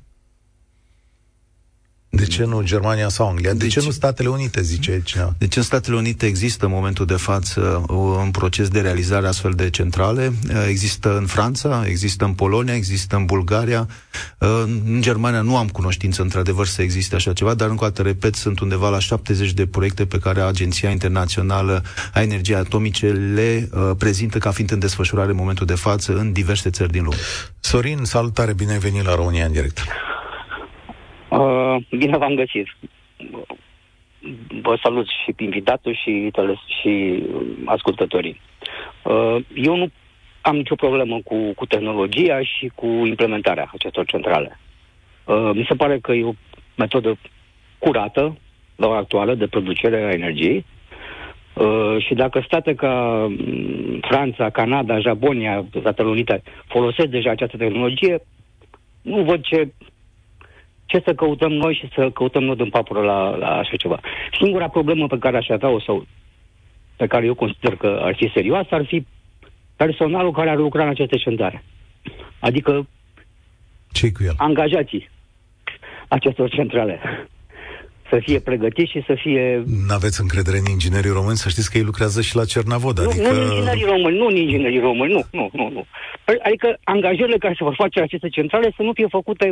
[2.16, 3.51] De ce nu Germania sau Anglia?
[3.51, 5.36] De deci, ce nu Statele Unite, zice cineva?
[5.38, 9.70] Deci în Statele Unite există în momentul de față un proces de realizare astfel de
[9.70, 10.34] centrale.
[10.68, 13.88] Există în Franța, există în Polonia, există în Bulgaria.
[14.38, 18.36] În Germania nu am cunoștință, într-adevăr, să existe așa ceva, dar încă o dată, repet,
[18.36, 21.84] sunt undeva la 70 de proiecte pe care Agenția Internațională
[22.14, 26.32] a Energiei Atomice le uh, prezintă ca fiind în desfășurare în momentul de față în
[26.32, 27.18] diverse țări din lume.
[27.59, 29.80] Sorin, salutare, bine ai venit la România în direct.
[31.39, 32.67] Uh, bine v-am găsit.
[34.61, 37.23] Vă salut și pe invitatul și, tele- și
[37.65, 38.41] ascultătorii.
[39.03, 39.89] Uh, eu nu
[40.41, 44.59] am nicio problemă cu, cu tehnologia și cu implementarea acestor centrale.
[45.23, 46.34] Uh, mi se pare că e o
[46.75, 47.17] metodă
[47.77, 48.38] curată
[48.75, 50.65] la ora actuală de producere a energiei
[51.53, 58.19] Uh, și dacă state ca um, Franța, Canada, Japonia, Statele Unite folosesc deja această tehnologie,
[59.01, 59.73] nu văd ce
[60.93, 63.99] ce să căutăm noi și să căutăm noi în papură la, la așa ceva.
[64.39, 66.05] Singura problemă pe care aș avea-o sau
[66.95, 69.05] pe care eu consider că ar fi serioasă ar fi
[69.75, 71.63] personalul care ar lucra în aceste centrare.
[72.39, 72.87] Adică
[73.91, 74.33] ce cu el?
[74.37, 75.09] angajații
[76.07, 76.99] acestor centrale
[78.09, 79.63] să fie pregătiți și să fie...
[79.87, 81.37] Nu aveți încredere în inginerii români?
[81.37, 83.31] Să știți că ei lucrează și la Cernavod, nu, adică...
[83.31, 85.85] Nu, în inginerii români, nu în inginerii români, nu, nu, nu, nu.
[86.47, 89.45] Adică angajările care se vor face aceste centrale să nu fie făcute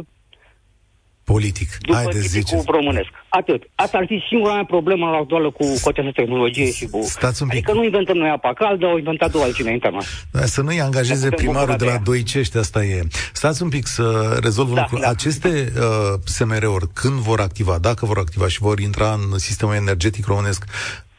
[1.32, 1.70] Politic.
[1.80, 2.64] După Haideți, ziceți.
[2.68, 3.10] românesc.
[3.30, 3.62] Atât.
[3.76, 7.00] Asta ar fi singura mea problemă la actuală cu, cu această tehnologie și cu...
[7.04, 7.58] Stați un pic.
[7.58, 10.06] Adică nu inventăm noi apa caldă, au inventat o altcineva internat.
[10.32, 13.02] Da, să nu-i angajeze primarul de la Doicești, asta e.
[13.34, 15.00] Stați un pic să rezolv da, lucru.
[15.00, 15.10] Da.
[15.10, 20.26] Aceste uh, SMR-uri, când vor activa, dacă vor activa și vor intra în sistemul energetic
[20.26, 20.66] românesc,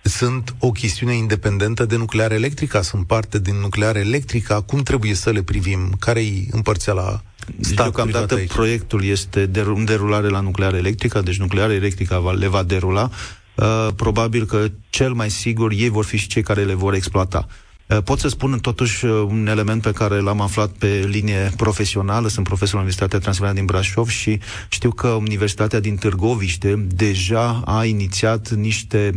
[0.03, 5.31] sunt o chestiune independentă de nuclear electrică, sunt parte din nuclear electrică, cum trebuie să
[5.31, 5.93] le privim?
[5.99, 6.49] Care-i
[6.85, 7.32] la deci,
[7.75, 12.63] deocamdată proiectul este de, în derulare la nuclear electrică, deci nuclear electrică va, le va
[12.63, 13.11] derula.
[13.55, 17.47] Uh, probabil că cel mai sigur ei vor fi și cei care le vor exploata.
[17.97, 22.29] Uh, pot să spun totuși uh, un element pe care l-am aflat pe linie profesională.
[22.29, 24.39] Sunt profesor la Universitatea Transilvania din Brașov și
[24.69, 29.11] știu că Universitatea din Târgoviște deja a inițiat niște,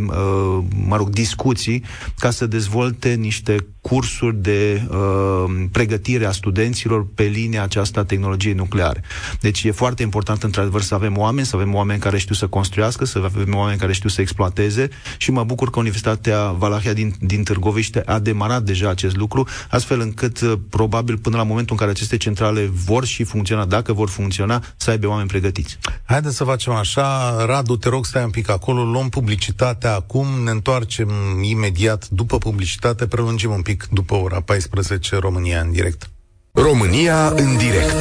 [0.86, 1.84] mă rog, discuții
[2.20, 8.54] ca să dezvolte niște cursuri de uh, pregătire a studenților pe linia aceasta a tehnologiei
[8.54, 9.04] nucleare.
[9.40, 13.06] Deci e foarte important, într-adevăr, să avem oameni, să avem oameni care știu să construiască,
[13.06, 17.44] să avem oameni care știu să exploateze și mă bucur că Universitatea Valahia din, din
[17.44, 21.92] Târgoviște a demarat deja acest lucru, astfel încât, uh, probabil, până la momentul în care
[21.92, 25.78] aceste centrale vor și funcționa, dacă vor funcționa, să aibă oameni pregătiți.
[26.06, 27.36] Haideți să facem așa.
[27.46, 31.10] Radu, te rog, stai un pic acolo, luăm publicitatea acum, ne întoarcem
[31.42, 36.10] imediat după publicitate, prelungim un pic pic după ora 14, România în direct.
[36.52, 37.96] România în direct.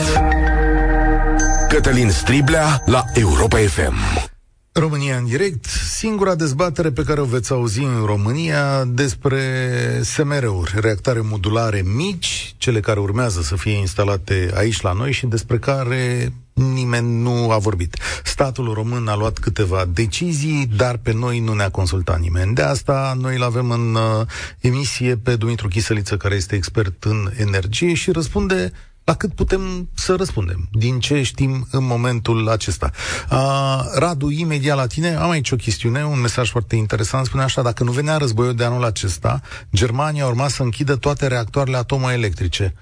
[1.69, 3.95] Cătălin Striblea la Europa FM.
[4.81, 9.41] România în direct, singura dezbatere pe care o veți auzi în România despre
[10.03, 15.59] SMR-uri, reactoare modulare mici, cele care urmează să fie instalate aici la noi și despre
[15.59, 17.97] care nimeni nu a vorbit.
[18.25, 22.55] Statul român a luat câteva decizii, dar pe noi nu ne-a consultat nimeni.
[22.55, 24.27] De asta noi îl avem în uh,
[24.61, 28.73] emisie pe Dumitru Chisăliță, care este expert în energie și răspunde
[29.05, 32.91] la cât putem să răspundem, din ce știm în momentul acesta.
[33.31, 37.63] Uh, Radu, imediat la tine, am aici o chestiune, un mesaj foarte interesant, spune așa,
[37.63, 39.41] dacă nu venea războiul de anul acesta,
[39.75, 42.75] Germania urma să închidă toate reactoarele atomoelectrice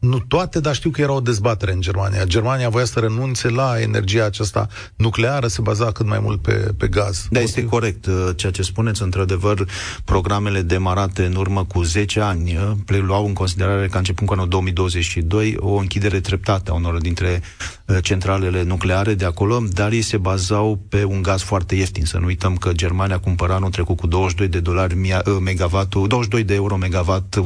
[0.00, 2.24] nu toate, dar știu că era o dezbatere în Germania.
[2.24, 6.88] Germania voia să renunțe la energia aceasta nucleară, se baza cât mai mult pe, pe
[6.88, 7.26] gaz.
[7.30, 9.02] Da, este corect uh, ceea ce spuneți.
[9.02, 9.68] Într-adevăr,
[10.04, 12.56] programele demarate în urmă cu 10 ani
[12.88, 17.42] uh, luau în considerare că începând cu anul 2022 o închidere treptată a unor dintre
[17.42, 22.04] uh, centralele nucleare de acolo, dar ei se bazau pe un gaz foarte ieftin.
[22.04, 24.94] Să nu uităm că Germania cumpăra anul trecut cu 22 de dolari
[25.40, 27.40] megavatul, 22 de euro megawatt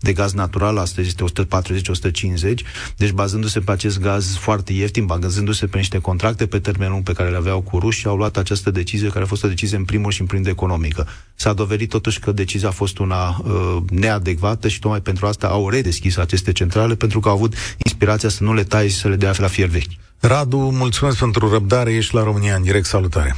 [0.00, 2.62] de gaz natural, astăzi este 140 150
[2.96, 7.12] Deci bazându-se pe acest gaz foarte ieftin, bazându-se pe niște contracte pe termen lung pe
[7.12, 9.84] care le aveau cu ruși, au luat această decizie care a fost o decizie în
[9.84, 11.08] primul și în primul economică.
[11.34, 15.68] S-a dovedit totuși că decizia a fost una uh, neadecvată și tocmai pentru asta au
[15.68, 17.54] redeschis aceste centrale pentru că au avut
[17.84, 19.92] inspirația să nu le taie și să le dea la fier vechi.
[20.20, 23.34] Radu, mulțumesc pentru răbdare, ești la România în direct, salutare.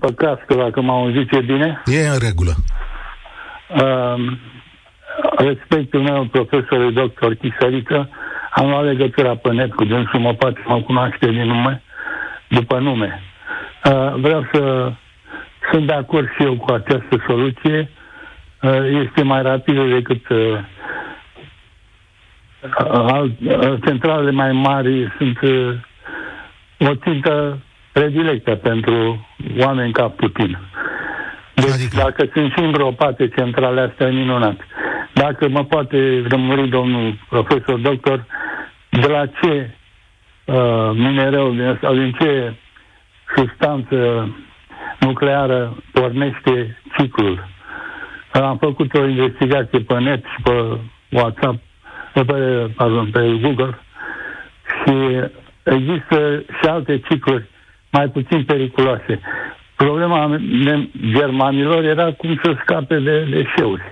[0.00, 1.82] Păcat că dacă m-au auzit e bine.
[1.86, 2.54] E în regulă.
[3.68, 4.38] Uh,
[5.36, 8.08] respectul meu, profesorul doctor Chisărică,
[8.50, 11.82] Am luat legătura pe net cu dânsul, mă poate mă cunoaște din nume,
[12.48, 13.22] după nume.
[13.84, 14.92] Uh, vreau să
[15.72, 17.90] sunt de acord și eu cu această soluție.
[18.62, 20.58] Uh, este mai rapidă decât uh,
[22.92, 23.32] al,
[23.84, 25.74] centralele mai mari sunt uh,
[26.78, 27.58] o țintă
[27.92, 29.26] predilectă pentru
[29.58, 30.58] oameni ca Putin.
[31.54, 31.96] Deci adică...
[31.96, 34.60] dacă sunt și îngropate centrale astea, minunat.
[35.12, 38.24] Dacă mă poate rămuri domnul profesor doctor,
[38.88, 39.70] de la ce
[40.44, 42.52] uh, minereu sau din ce
[43.36, 44.28] substanță
[45.00, 47.46] nucleară pornește ciclul.
[48.32, 50.78] Am făcut o investigație pe net și pe
[51.10, 51.58] WhatsApp,
[52.12, 52.22] pe,
[52.76, 53.78] pardon, pe Google
[54.84, 55.20] și
[55.62, 57.44] există și alte cicluri
[57.90, 59.20] mai puțin periculoase.
[59.76, 60.38] Problema
[61.12, 63.82] germanilor era cum să scape de deșeuri.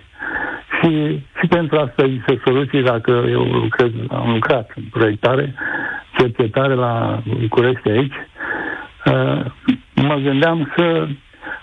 [0.81, 5.55] Și, și pentru asta există soluții, dacă eu lucrez, am lucrat în proiectare,
[6.19, 8.15] cercetare la București aici,
[9.05, 9.45] uh,
[10.03, 11.09] mă gândeam să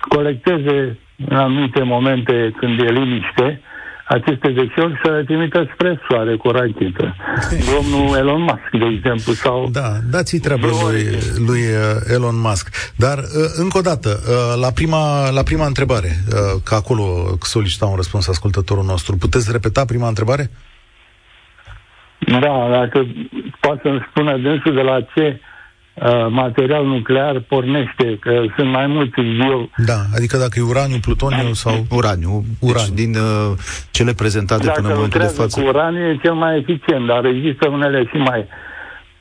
[0.10, 3.62] colecteze în anumite momente când e liniște,
[4.08, 7.16] aceste deșeuri să le trimită spre soare cu o rachetă.
[7.74, 9.70] Domnul Elon Musk, de exemplu, sau...
[9.72, 11.04] Da, dați-i treabă lui,
[11.48, 12.94] lui uh, Elon Musk.
[12.96, 13.26] Dar, uh,
[13.56, 16.10] încă o dată, uh, la prima, la prima întrebare,
[16.64, 17.04] că acolo
[17.42, 20.50] solicita un răspuns ascultătorul nostru, puteți repeta prima întrebare?
[22.18, 23.08] Da, dacă
[23.60, 25.55] poate să-mi spună dânsul de la ce Uh,
[26.30, 29.70] material nuclear pornește, că sunt mai mulți bio...
[29.86, 31.86] Da, adică dacă e uraniu, plutoniu sau...
[31.92, 32.44] Uraniu.
[32.60, 33.58] Deci din uh,
[33.92, 35.62] cele prezentate dacă până în momentul de față...
[35.62, 38.48] cu uraniu e cel mai eficient, dar există unele și mai,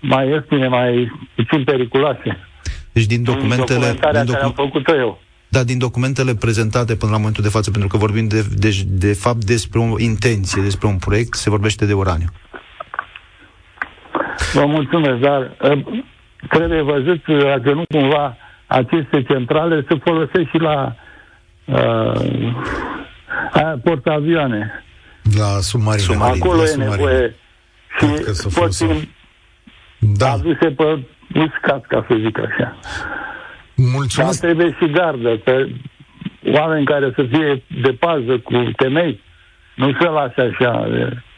[0.00, 2.38] mai ieftine, mai puțin periculoase.
[2.92, 3.86] Deci din documentele...
[3.86, 5.20] Din din docu- care am făcut eu.
[5.48, 9.12] Da, din documentele prezentate până la momentul de față, pentru că vorbim de, de, de
[9.12, 12.28] fapt despre o intenție, despre un proiect, se vorbește de uraniu.
[14.52, 16.02] Vă mulțumesc, dar uh,
[16.48, 18.36] trebuie văzut dacă nu cumva
[18.66, 20.94] aceste centrale se folosesc și la
[21.64, 22.20] uh,
[23.82, 24.84] portavioane.
[25.38, 26.02] La submarine.
[26.02, 26.44] submarine.
[26.44, 27.34] Acolo la e nevoie
[27.98, 28.06] și
[28.54, 29.08] pot fi
[29.98, 30.30] da.
[30.30, 30.98] aduse pe
[31.34, 32.76] uscat, ca să zic așa.
[33.74, 34.40] Mulțumesc.
[34.40, 35.66] Dar trebuie și gardă, că
[36.52, 39.20] oameni care să fie de pază cu temei,
[39.74, 40.86] nu se lasă așa.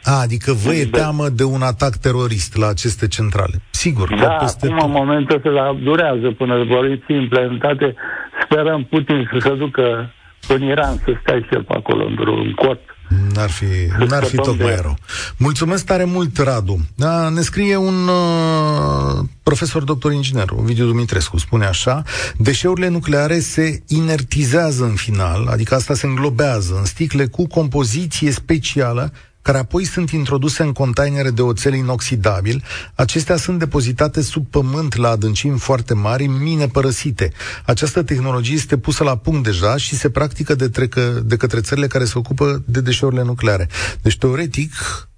[0.03, 3.61] A, adică vă e teamă de un atac terorist la aceste centrale.
[3.69, 4.15] Sigur.
[4.15, 7.95] Da, peste acum în momentul ăsta durează până vor fi implementate.
[8.43, 10.13] Sperăm Putin să se ducă
[10.47, 12.96] în Iran, să stai și el pe acolo, într-un cort.
[13.33, 13.65] N-ar fi,
[14.07, 14.97] n-ar fi tocmai rău.
[15.37, 16.79] Mulțumesc tare mult, Radu.
[16.95, 22.03] Da, ne scrie un uh, profesor doctor inginer, Ovidiu Dumitrescu, spune așa,
[22.37, 29.13] deșeurile nucleare se inertizează în final, adică asta se înglobează în sticle cu compoziție specială
[29.47, 32.63] care apoi sunt introduse în containere de oțel inoxidabil.
[32.95, 37.31] Acestea sunt depozitate sub pământ la adâncimi foarte mari, în mine părăsite.
[37.65, 41.87] Această tehnologie este pusă la punct deja și se practică de, trecă, de către țările
[41.87, 43.67] care se ocupă de deșeurile nucleare.
[44.01, 44.73] Deci, teoretic,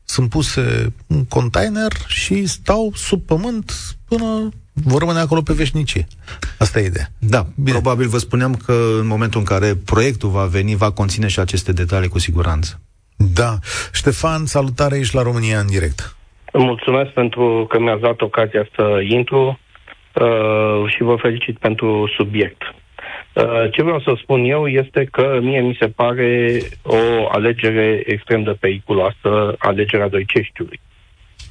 [0.05, 3.73] sunt puse în container și stau sub pământ
[4.07, 6.07] până vor rămâne acolo pe veșnicie.
[6.57, 7.11] Asta e ideea.
[7.19, 7.71] Da, Bine.
[7.71, 11.71] probabil vă spuneam că în momentul în care proiectul va veni, va conține și aceste
[11.71, 12.79] detalii cu siguranță.
[13.19, 13.51] Da.
[13.93, 16.15] Ștefan, salutare aici la România în direct.
[16.53, 19.59] Mulțumesc pentru că mi-ați dat ocazia să intru
[20.13, 22.61] uh, și vă felicit pentru subiect.
[23.33, 28.43] Uh, ce vreau să spun eu este că mie mi se pare o alegere extrem
[28.43, 30.79] de periculoasă, alegerea Doiceștiului.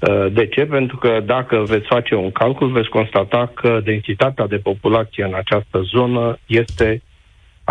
[0.00, 0.64] Uh, de ce?
[0.64, 5.80] Pentru că dacă veți face un calcul, veți constata că densitatea de populație în această
[5.82, 7.02] zonă este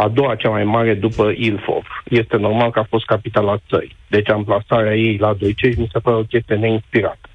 [0.03, 1.85] a doua cea mai mare după Ilfov.
[2.03, 3.95] Este normal că a fost capitala țării.
[4.07, 7.29] Deci amplasarea ei la Doicești mi se pare o chestie neinspirată.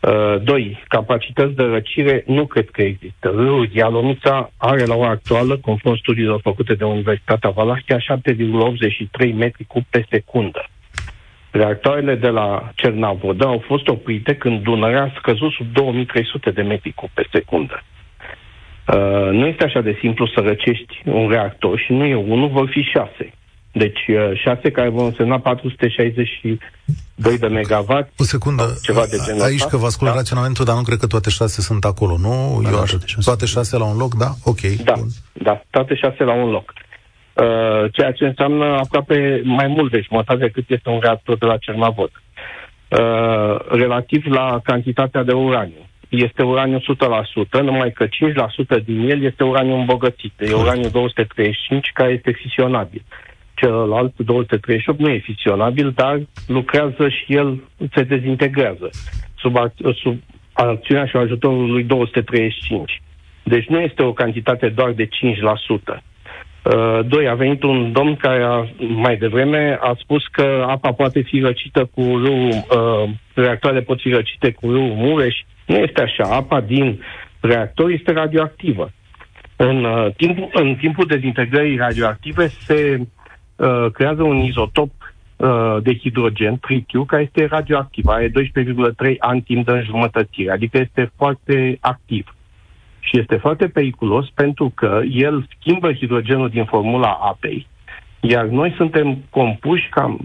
[0.00, 3.28] Uh, doi, capacități de răcire nu cred că există.
[3.28, 9.82] Râul Dialomița are la ora actuală, conform studiilor făcute de Universitatea Valahia, 7,83 metri cub
[9.90, 10.68] pe secundă.
[11.50, 16.92] Reactoarele de la Cernavodă au fost oprite când Dunărea a scăzut sub 2300 de metri
[16.92, 17.82] cub pe secundă.
[17.82, 17.99] Uh,
[19.30, 22.82] nu este așa de simplu să răcești un reactor și nu e unul, vor fi
[22.82, 23.32] șase.
[23.72, 28.10] Deci uh, șase care vor însemna 462 de megawatt.
[28.18, 30.16] O secundă, ceva de genul aici că vă ascult da?
[30.16, 32.60] raționamentul, dar nu cred că toate șase sunt acolo, nu?
[32.62, 32.90] Da, Eu aș...
[32.90, 33.22] toate, șase.
[33.24, 34.30] toate șase la un loc, da?
[34.44, 34.60] Ok.
[34.60, 35.06] Da, bun.
[35.32, 36.72] da, toate șase la un loc.
[36.72, 41.56] Uh, ceea ce înseamnă aproape mai mult de jumătate decât este un reactor de la
[41.56, 42.10] Cernavod.
[42.88, 49.44] Uh, relativ la cantitatea de uraniu este uraniu 100%, numai că 5% din el este
[49.44, 50.32] uraniu îmbogățit.
[50.38, 53.02] E uraniu 235 care este fisionabil.
[53.54, 57.62] Celălalt 238 nu e fisionabil, dar lucrează și el,
[57.94, 58.90] se dezintegrează.
[59.36, 59.56] sub,
[60.02, 60.18] sub
[60.52, 63.02] acțiunea și ajutorul lui 235.
[63.42, 66.02] Deci nu este o cantitate doar de 5%.
[66.62, 71.20] Uh, doi, a venit un domn care a, mai devreme a spus că apa poate
[71.20, 75.34] fi răcită cu râu, uh, reactoarele pot fi răcite cu râu Mureș.
[75.70, 76.34] Nu este așa.
[76.34, 77.00] Apa din
[77.40, 78.90] reactor este radioactivă.
[79.56, 83.00] În, uh, timpul, în timpul dezintegrării radioactive se
[83.56, 84.90] uh, creează un izotop
[85.36, 88.06] uh, de hidrogen, tritiu, care este radioactiv.
[88.06, 88.32] Are 12,3
[89.18, 92.34] ani timp de înjumătățire, adică este foarte activ.
[93.00, 97.66] Și este foarte periculos pentru că el schimbă hidrogenul din formula apei,
[98.20, 100.20] iar noi suntem compuși cam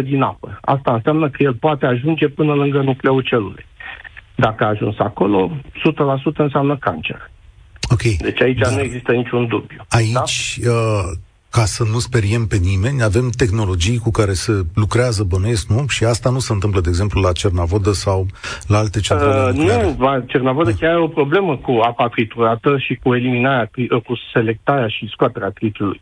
[0.00, 0.58] 70% din apă.
[0.60, 3.66] Asta înseamnă că el poate ajunge până lângă nucleul celulei.
[4.36, 7.30] Dacă a ajuns acolo, 100% înseamnă cancer.
[7.90, 8.16] Okay.
[8.20, 8.70] Deci aici da.
[8.70, 9.84] nu există niciun dubiu.
[9.88, 10.70] Aici, da?
[10.70, 11.16] uh,
[11.50, 15.86] ca să nu speriem pe nimeni, avem tehnologii cu care se lucrează bănuiesc, nu?
[15.88, 18.26] Și asta nu se întâmplă, de exemplu, la Cernavodă sau
[18.66, 20.76] la alte centrale uh, Nu, la Cernavodă da.
[20.80, 25.50] chiar are o problemă cu apa triturată și cu eliminarea, uh, cu selectarea și scoaterea
[25.50, 26.00] tritului.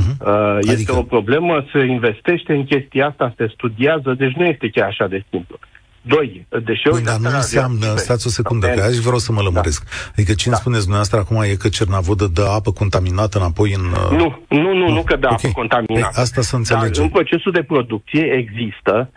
[0.00, 0.16] Uh-huh.
[0.26, 0.96] Uh, este adică...
[0.96, 5.24] o problemă, se investește în chestia asta, se studiază, deci nu este chiar așa de
[5.30, 5.58] simplu.
[6.06, 7.02] Doi, deșeuri...
[7.02, 9.84] Păi, dar nu înseamnă, stați o secundă, că aici vreau să mă lămuresc.
[9.84, 9.90] Da.
[10.12, 10.56] Adică ce da.
[10.56, 13.84] spuneți dumneavoastră acum e că Cernavodă dă apă contaminată înapoi în...
[13.84, 15.38] Uh, nu, nu, nu, nu că dă okay.
[15.42, 16.10] apă contaminată.
[16.12, 16.92] Păi, asta să înțelegem.
[16.92, 19.10] Dar în procesul de producție există,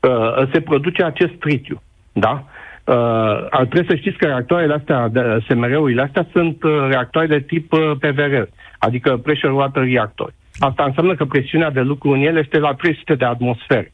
[0.00, 1.82] uh, se produce acest tritiu,
[2.12, 2.44] da?
[2.84, 7.72] Uh, trebuie să știți că reactoarele astea, de, SMR-urile astea, sunt uh, reactoare de tip
[7.72, 8.42] uh, PVR,
[8.78, 10.32] adică Pressure Water Reactor.
[10.58, 13.92] Asta înseamnă că presiunea de lucru în ele este la 300 de atmosfere.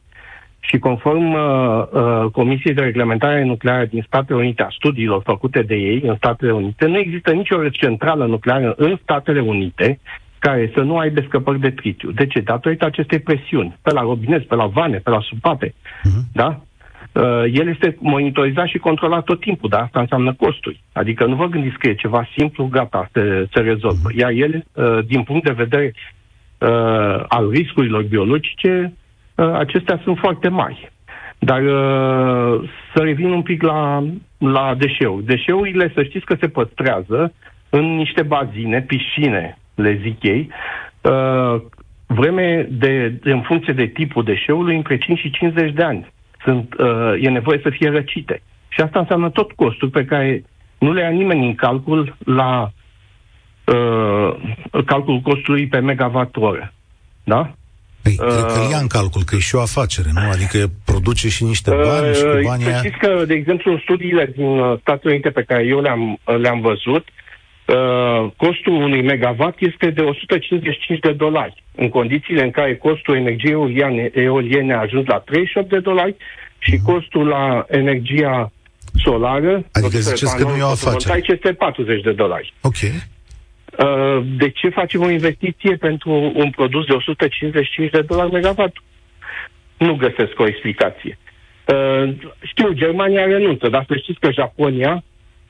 [0.59, 1.39] Și conform uh,
[1.91, 6.51] uh, Comisiei de Reglementare Nucleară din Statele Unite, a studiilor făcute de ei în Statele
[6.51, 9.99] Unite, nu există nicio centrală nucleară în Statele Unite
[10.39, 12.11] care să nu aibă scăpări de tritiu.
[12.11, 12.39] De ce?
[12.39, 15.67] Datorită acestei presiuni, pe la robinet, pe la vane, pe la supape.
[15.67, 16.31] Uh-huh.
[16.33, 16.61] Da?
[17.11, 20.83] Uh, el este monitorizat și controlat tot timpul, dar asta înseamnă costuri.
[20.93, 24.09] Adică nu vă gândiți că e ceva simplu, gata, se, se rezolvă.
[24.15, 25.93] Iar el, uh, din punct de vedere
[26.57, 29.03] uh, al riscurilor biologice, Uh,
[29.43, 30.91] acestea sunt foarte mari.
[31.39, 34.03] Dar uh, să revin un pic la,
[34.37, 35.25] la deșeuri.
[35.25, 37.33] Deșeurile, să știți că se păstrează
[37.69, 40.49] în niște bazine, piscine, le zic ei,
[41.01, 41.61] uh,
[42.05, 46.11] vreme de, în funcție de tipul deșeului, între 5 și 50 de ani.
[46.43, 46.75] Sunt,
[47.19, 48.41] e nevoie să fie răcite.
[48.67, 50.43] Și asta înseamnă tot costul pe care
[50.77, 52.71] nu le ia nimeni în calcul la
[53.65, 54.35] uh,
[54.85, 56.73] calculul costului pe megawatt oră.
[57.23, 57.51] Da?
[58.07, 60.29] Păi, uh, cred că ia în calcul, că e și o afacere, nu?
[60.31, 62.77] Adică produce și niște bani uh, și cu banii aia...
[62.77, 66.37] Știți că, de exemplu, în studiile din uh, Statele Unite pe care eu le-am, uh,
[66.37, 67.05] le-am văzut,
[67.65, 74.11] uh, costul unui megawatt este de 155 de dolari, în condițiile în care costul energiei
[74.13, 76.15] eoliene a ajuns la 38 de dolari
[76.57, 76.85] și uh-huh.
[76.85, 78.51] costul la energia
[79.03, 81.21] solară, adică ziceți că nu e o afacere.
[81.27, 82.53] este 40 de dolari.
[82.61, 82.77] Ok.
[83.75, 88.77] Uh, de ce facem o investiție pentru un produs de 155 de dolari megawatt?
[89.77, 91.17] Nu găsesc o explicație.
[91.73, 95.03] Uh, știu, Germania renunță, dar să știți că Japonia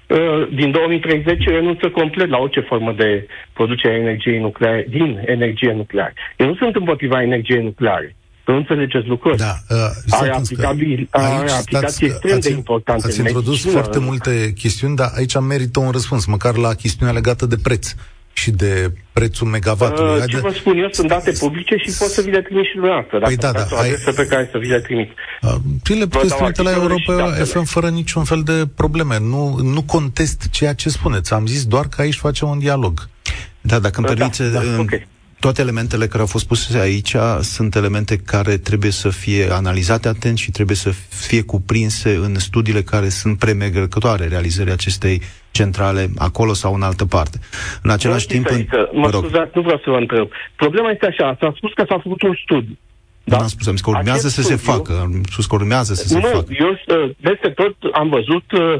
[0.07, 5.71] uh, din 2030 renunță complet la orice formă de producere a energiei nucleare, din energie
[5.71, 6.13] nucleară.
[6.37, 8.15] Eu nu sunt împotriva energiei nucleare.
[8.47, 9.77] Nu înțelegeți lucrul Da, uh,
[10.09, 13.07] are, aplicabil, are aplicații extrem de importante.
[13.07, 17.45] Ați introdus medicină, foarte multe chestiuni, dar aici merită un răspuns, măcar la chestiunea legată
[17.45, 17.93] de preț
[18.33, 20.19] și de prețul megawattului.
[20.19, 22.73] Uh, ce vă spun eu, sunt date publice și pot să vi le trimit și
[22.73, 23.19] dumneavoastră.
[23.19, 23.65] Păi da, da.
[23.77, 23.95] Ai...
[24.15, 25.09] pe care să vi le trimit.
[25.41, 29.19] Uh, le puteți trimite la Europa FM fără niciun fel de probleme.
[29.19, 31.33] Nu, nu contest ceea ce spuneți.
[31.33, 33.09] Am zis doar că aici facem un dialog.
[33.61, 35.07] Da, dacă îmi permite, da, da, okay
[35.39, 40.37] toate elementele care au fost puse aici sunt elemente care trebuie să fie analizate atent
[40.37, 40.89] și trebuie să
[41.27, 45.21] fie cuprinse în studiile care sunt premergătoare realizării acestei
[45.51, 47.37] centrale acolo sau în altă parte.
[47.81, 48.47] În același timp...
[48.51, 50.27] Adică, mă scuzați, nu vreau să vă întreb.
[50.55, 52.77] Problema este așa, s-a spus că s-a făcut un studiu.
[53.23, 53.35] Da?
[53.35, 54.99] Nu am spus, am zis că urmează Acest să studiu, se facă.
[55.01, 56.45] Am spus că urmează să se nu, facă.
[56.59, 58.77] Eu uh, peste tot am văzut uh,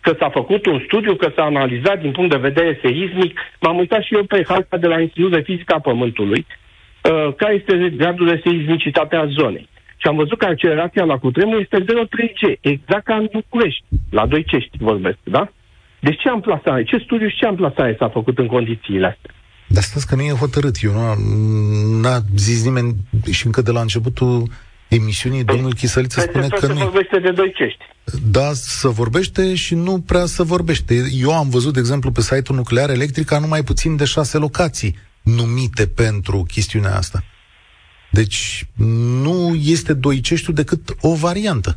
[0.00, 3.38] că s-a făcut un studiu, că s-a analizat din punct de vedere seismic.
[3.60, 7.54] M-am uitat și eu pe harta de la Institutul de Fizică a Pământului, uh, care
[7.54, 9.68] este gradul de seismicitate a zonei.
[9.96, 14.44] Și am văzut că accelerația la cutremur este 0,3G, exact ca în București, la 2
[14.44, 15.52] cești vorbesc, da?
[16.00, 19.34] Deci ce amplasare, ce studiu și ce amplasare s-a făcut în condițiile astea?
[19.66, 20.76] Dar stați că nu e hotărât.
[20.82, 22.94] Eu nu n-a zis nimeni
[23.30, 24.42] și încă de la începutul
[24.90, 26.76] emisiunii, păi, domnul Chisăliță spune că nu...
[26.76, 27.78] se vorbește de doi cești.
[28.30, 30.94] Da, să vorbește și nu prea să vorbește.
[31.12, 35.86] Eu am văzut, de exemplu, pe site-ul Nuclear Electrica numai puțin de șase locații numite
[35.86, 37.24] pentru chestiunea asta.
[38.10, 38.66] Deci
[39.22, 41.74] nu este doiceștiul decât o variantă.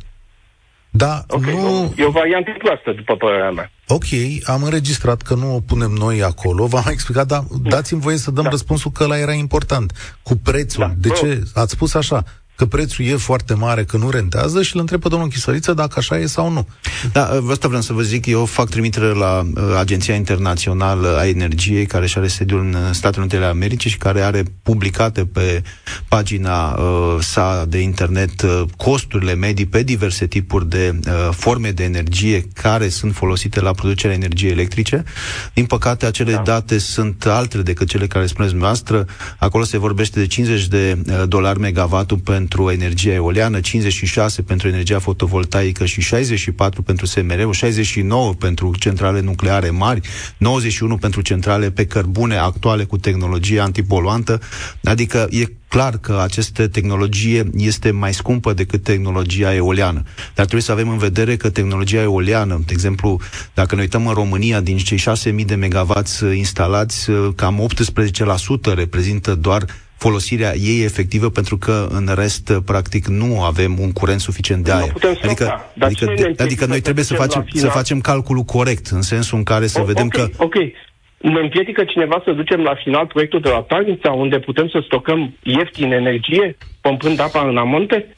[0.90, 1.94] Da, okay, nu...
[1.96, 3.70] E o variantă proastă, după părerea mea.
[3.86, 4.04] Ok,
[4.44, 8.44] am înregistrat că nu o punem noi acolo, v-am explicat, dar dați-mi voie să dăm
[8.44, 8.50] da.
[8.50, 10.16] răspunsul că ăla era important.
[10.22, 10.84] Cu prețul.
[10.86, 10.92] Da.
[10.96, 11.42] De ce?
[11.54, 12.24] Ați spus așa,
[12.56, 15.94] că prețul e foarte mare, că nu rentează și îl întreb pe domnul Chisăriță dacă
[15.96, 16.68] așa e sau nu.
[17.12, 21.86] Da, asta vreau să vă zic, eu fac trimitere la uh, Agenția Internațională a Energiei,
[21.86, 25.62] care și are sediul în Statele Unite ale Americii și care are publicate pe
[26.08, 31.84] pagina uh, sa de internet uh, costurile medii pe diverse tipuri de uh, forme de
[31.84, 35.04] energie care sunt folosite la producerea energiei electrice.
[35.54, 36.42] Din păcate, acele da.
[36.42, 39.06] date sunt altele decât cele care spuneți dumneavoastră.
[39.38, 44.68] Acolo se vorbește de 50 de uh, dolari megavatul pentru pentru energia eoliană, 56 pentru
[44.68, 50.00] energia fotovoltaică și 64 pentru SMR, 69 pentru centrale nucleare mari,
[50.36, 54.40] 91 pentru centrale pe cărbune actuale cu tehnologie antipoluantă,
[54.82, 60.02] adică e clar că această tehnologie este mai scumpă decât tehnologia eoliană.
[60.24, 63.20] Dar trebuie să avem în vedere că tehnologia eoliană, de exemplu,
[63.54, 64.98] dacă ne uităm în România, din cei
[65.38, 67.68] 6.000 de megawatts instalați, cam
[68.70, 69.64] 18% reprezintă doar
[70.06, 74.92] folosirea ei efectivă, pentru că în rest, practic, nu avem un curent suficient de aer.
[75.22, 75.46] Adică,
[75.78, 79.66] adică, de, adică noi trebuie să facem, să facem calculul corect, în sensul în care
[79.66, 80.42] să o, vedem okay, că...
[80.44, 80.54] Ok,
[81.32, 85.34] ne împiedică cineva să ducem la final proiectul de la Tarnița, unde putem să stocăm
[85.42, 88.14] ieftin energie, pompând apa în amonte?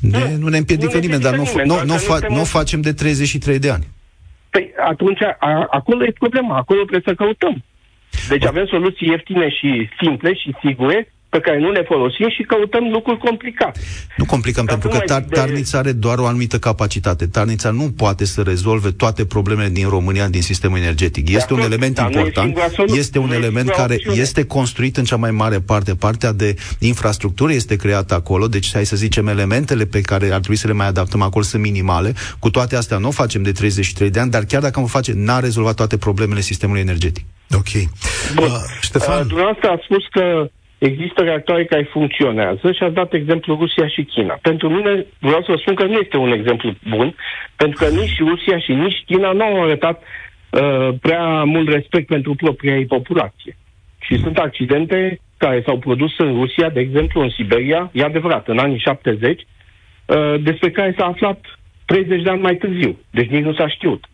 [0.00, 2.92] De, nu ne împiedică nu nimeni, dar nu, nimeni, nu, nu, fa, nu facem de
[2.92, 3.86] 33 de ani.
[4.50, 7.64] Păi atunci, a, acolo e problema, acolo trebuie să căutăm.
[8.28, 12.84] Deci avem soluții ieftine și simple și sigure pe care nu le folosim și căutăm
[12.92, 13.80] lucruri complicate.
[14.16, 15.34] Nu complicăm, pentru că tar- de...
[15.34, 17.26] Tarnița are doar o anumită capacitate.
[17.26, 21.28] Tarnița nu poate să rezolve toate problemele din România din sistemul energetic.
[21.28, 25.94] Este un element important, este un element care este construit în cea mai mare parte.
[25.94, 30.56] Partea de infrastructură este creată acolo, deci hai să zicem elementele pe care ar trebui
[30.56, 32.14] să le mai adaptăm acolo sunt minimale.
[32.38, 35.12] Cu toate astea nu o facem de 33 de ani, dar chiar dacă am face,
[35.14, 37.24] n-a rezolvat toate problemele sistemului energetic.
[37.54, 37.70] Ok.
[38.34, 38.44] Bun.
[38.44, 39.20] Uh, Ștefan?
[39.20, 40.50] Uh, dumneavoastră a spus că
[40.88, 44.38] există reactoare care funcționează și a dat exemplu Rusia și China.
[44.42, 47.14] Pentru mine, vreau să vă spun că nu este un exemplu bun,
[47.56, 52.34] pentru că nici Rusia și nici China nu au arătat uh, prea mult respect pentru
[52.34, 53.56] propria ei populație.
[54.00, 58.58] Și sunt accidente care s-au produs în Rusia, de exemplu în Siberia, e adevărat, în
[58.58, 61.40] anii 70, uh, despre care s-a aflat
[61.84, 62.98] 30 de ani mai târziu.
[63.10, 64.04] Deci nici nu s-a știut.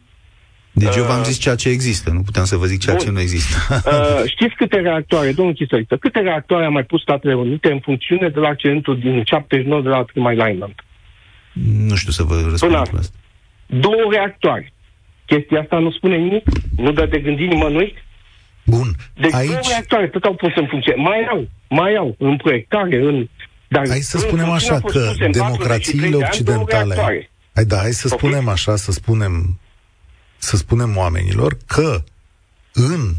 [0.73, 3.05] Deci eu v-am uh, zis ceea ce există, nu puteam să vă zic ceea Bun.
[3.05, 3.55] ce nu există.
[3.71, 8.29] Uh, știți câte reactoare, domnul Chisăriță, câte reactoare a mai pus Statele Unite în funcțiune
[8.29, 10.75] de la accidentul din 79 de la Three Island?
[11.89, 13.01] Nu știu să vă răspund la asta.
[13.67, 14.73] Două reactoare.
[15.27, 16.45] Chestia asta nu spune nimic?
[16.77, 17.95] Nu dă de gândit nimănui?
[18.65, 18.89] Bun.
[19.15, 19.49] Deci Aici...
[19.49, 20.95] două reactoare tot au pus în funcție.
[20.95, 23.29] Mai au, mai au, în proiectare, în...
[23.69, 26.95] Dar hai să spunem așa că democrațiile occidentale...
[27.55, 28.19] Hai, da, hai să okay.
[28.19, 29.59] spunem așa, să spunem
[30.39, 32.03] să spunem oamenilor că
[32.73, 33.15] în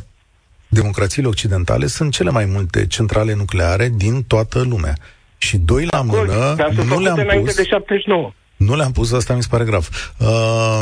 [0.67, 4.97] democrațiile occidentale sunt cele mai multe centrale nucleare din toată lumea.
[5.38, 6.55] Și doi la mână,
[6.86, 7.55] nu le-am pus...
[7.55, 8.32] De 79.
[8.55, 10.13] Nu le-am pus, asta mi se pare grav.
[10.17, 10.82] Uh,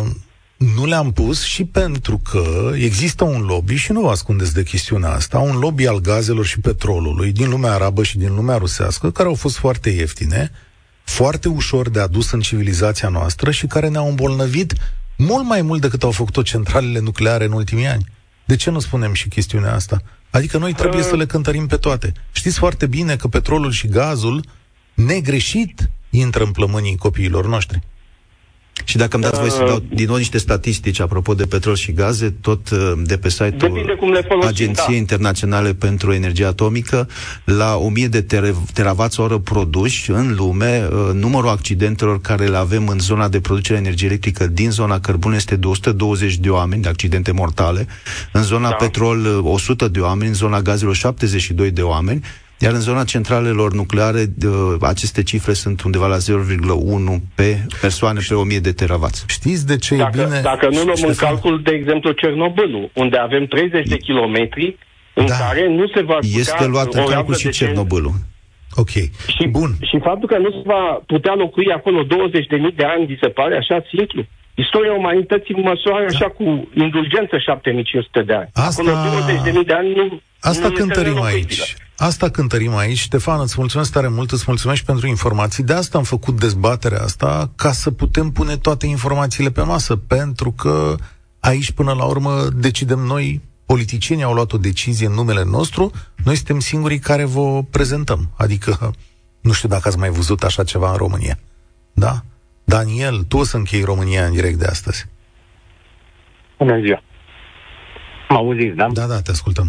[0.57, 5.09] nu le-am pus și pentru că există un lobby, și nu vă ascundeți de chestiunea
[5.09, 9.27] asta, un lobby al gazelor și petrolului din lumea arabă și din lumea rusească, care
[9.27, 10.51] au fost foarte ieftine,
[11.03, 14.73] foarte ușor de adus în civilizația noastră și care ne-au îmbolnăvit
[15.17, 18.05] mult mai mult decât au făcut-o centralele nucleare în ultimii ani.
[18.45, 20.01] De ce nu spunem și chestiunea asta?
[20.29, 21.07] Adică noi trebuie uh...
[21.07, 22.11] să le cântărim pe toate.
[22.31, 24.43] Știți foarte bine că petrolul și gazul,
[24.93, 27.79] negreșit, intră în plămânii copiilor noștri.
[28.83, 31.91] Și dacă îmi dați voi să dau din nou niște statistici apropo de petrol și
[31.91, 33.97] gaze, tot uh, de pe site-ul
[34.41, 34.95] Agenției da.
[34.95, 37.09] Internaționale pentru Energie Atomică,
[37.43, 38.25] la 1000 de
[38.73, 43.77] teravați oră produși în lume, uh, numărul accidentelor care le avem în zona de producere
[43.77, 47.87] energie electrică din zona cărbune este de 120 de oameni, de accidente mortale,
[48.31, 48.75] în zona da.
[48.75, 52.23] petrol 100 uh, de oameni, în zona gazelor 72 de oameni,
[52.59, 54.25] iar în zona centralelor nucleare,
[54.81, 56.21] aceste cifre sunt undeva la 0,1
[57.35, 59.25] pe persoane pe 1000 de teravați.
[59.27, 60.39] Știți de ce dacă, e bine?
[60.41, 64.77] Dacă nu luăm în calcul, de exemplu, Cernobâlul, unde avem 30 de kilometri
[65.13, 65.33] în da.
[65.33, 66.39] care nu se va putea...
[66.39, 68.13] Este luat în calcul și Cernobâlul.
[68.75, 68.89] Ok.
[69.35, 69.71] Și, Bun.
[69.81, 72.09] și faptul că nu se va putea locui acolo 20.000
[72.75, 74.25] de ani, vi se pare așa simplu?
[74.63, 76.15] Istoria umanității măsoară da.
[76.15, 76.43] așa cu
[76.73, 78.49] indulgență 7500 de ani.
[78.53, 78.81] Asta...
[78.81, 81.75] Acolo 20.000 de ani nu Asta nu cântărim aici.
[81.97, 82.97] Asta cântărim aici.
[82.97, 85.63] Ștefan, îți mulțumesc tare mult, îți mulțumesc pentru informații.
[85.63, 90.51] De asta am făcut dezbaterea asta, ca să putem pune toate informațiile pe masă, pentru
[90.51, 90.95] că
[91.39, 95.91] aici, până la urmă, decidem noi, politicienii au luat o decizie în numele nostru,
[96.23, 98.29] noi suntem singurii care vă prezentăm.
[98.37, 98.93] Adică,
[99.41, 101.37] nu știu dacă ați mai văzut așa ceva în România.
[101.93, 102.21] Da?
[102.75, 105.05] Daniel, tu o să închei România în direct de astăzi.
[106.57, 107.01] Bună ziua.
[108.29, 108.87] Mă auziți, da?
[108.91, 109.67] Da, da, te ascultăm.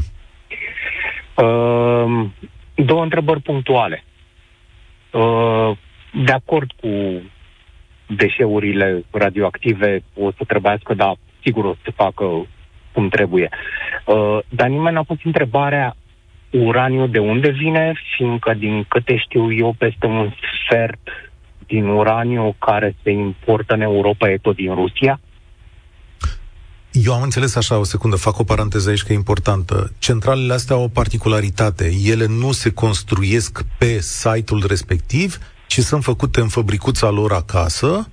[1.34, 2.30] Uh,
[2.74, 4.05] două întrebări punctuale.
[5.12, 5.76] Uh,
[6.24, 7.22] de acord cu
[8.07, 12.46] deșeurile radioactive o să trebuiască, dar sigur o să se facă
[12.92, 13.49] cum trebuie.
[14.05, 15.96] Uh, dar nimeni n-a pus întrebarea
[16.51, 20.32] uraniu de unde vine, fiindcă din câte știu eu peste un
[20.64, 21.09] sfert
[21.69, 25.21] din uraniu care se importă în Europa e tot din Rusia.
[26.93, 29.93] Eu am înțeles așa, o secundă, fac o paranteză aici că e importantă.
[29.99, 31.91] Centralele astea au o particularitate.
[32.05, 38.09] Ele nu se construiesc pe site-ul respectiv, ci sunt făcute în fabricuța lor acasă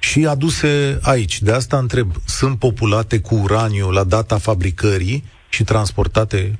[0.00, 1.42] și aduse aici.
[1.42, 6.58] De asta întreb, sunt populate cu uraniu la data fabricării și transportate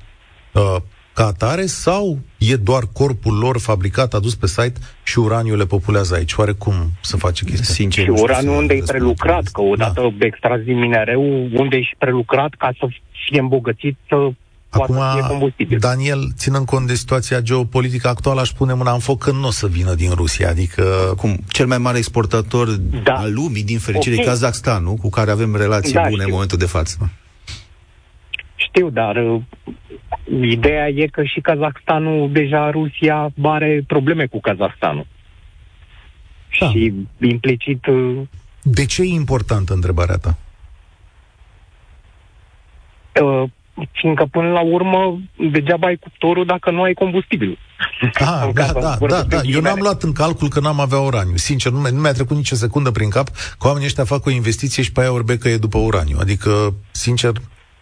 [0.53, 0.75] uh,
[1.15, 6.15] ca atare sau e doar corpul lor fabricat, adus pe site și uraniul le populează
[6.15, 6.33] aici?
[6.33, 7.73] Oare cum să face chestia?
[7.73, 10.25] Sincer, și uraniul unde e prelucrat, că odată da.
[10.25, 11.21] extras din minereu,
[11.53, 12.87] unde e și prelucrat ca să
[13.29, 14.15] fie îmbogățit să
[14.69, 14.97] Acum,
[15.79, 19.51] Daniel, ținând cont de situația geopolitică actuală, aș pune mâna în foc că nu o
[19.51, 20.49] să vină din Rusia.
[20.49, 22.69] Adică, cum cel mai mare exportator
[23.03, 23.13] da.
[23.13, 24.27] al lumii, din fericire, okay.
[24.27, 26.25] Kazakhstanul, cu care avem relații da, bune știu.
[26.25, 27.09] în momentul de față.
[28.55, 29.41] Știu, dar uh,
[30.41, 35.07] ideea e că și Kazakhstanul, deja Rusia are probleme cu Kazakhstanul.
[36.59, 36.69] Da.
[36.69, 37.85] Și implicit...
[37.85, 38.21] Uh,
[38.61, 40.37] de ce e importantă întrebarea ta?
[43.21, 43.49] Uh,
[43.91, 45.19] fiindcă până la urmă
[45.51, 47.57] degeaba ai cuptorul dacă nu ai combustibil.
[48.13, 49.41] Ah, da, da, da, da.
[49.43, 51.35] Eu n-am luat în calcul că n-am avea uraniu.
[51.35, 54.83] Sincer, nu, nu mi-a trecut nicio secundă prin cap că oamenii ăștia fac o investiție
[54.83, 56.17] și pe aia orbecă e după uraniu.
[56.19, 57.31] Adică, sincer,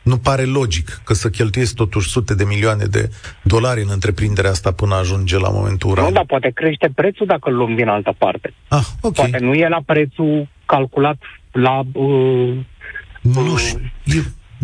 [0.04, 3.10] nu pare logic că să cheltuiesc totuși sute de milioane de
[3.44, 6.10] dolari în întreprinderea asta până ajunge la momentul uraniu.
[6.10, 8.54] Nu, dar poate crește prețul dacă îl luăm din altă parte.
[8.68, 9.14] Ah, ok.
[9.14, 11.18] Poate nu e la prețul calculat
[11.52, 11.82] la...
[11.94, 12.58] Uh,
[13.22, 13.80] nu știu.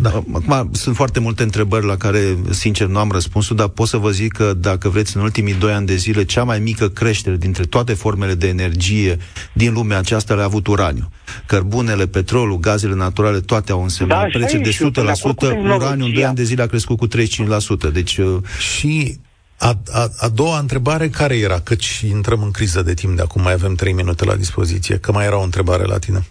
[0.02, 0.22] Da.
[0.32, 4.10] Acum, sunt foarte multe întrebări la care, sincer, nu am răspunsul, dar pot să vă
[4.10, 7.64] zic că, dacă vreți, în ultimii doi ani de zile, cea mai mică creștere dintre
[7.64, 9.18] toate formele de energie
[9.52, 11.10] din lumea aceasta le-a avut uraniu.
[11.46, 15.02] Cărbunele, petrolul, gazele naturale, toate au însemnat da, prețuri de
[15.50, 17.92] 100%, uraniu în doi ani de zile a crescut cu 35%.
[17.92, 19.18] Deci, uh, și
[19.56, 21.60] a, a, a doua întrebare care era?
[21.60, 24.98] Căci intrăm în criză de timp de acum, mai avem trei minute la dispoziție.
[24.98, 26.26] Că mai era o întrebare la tine.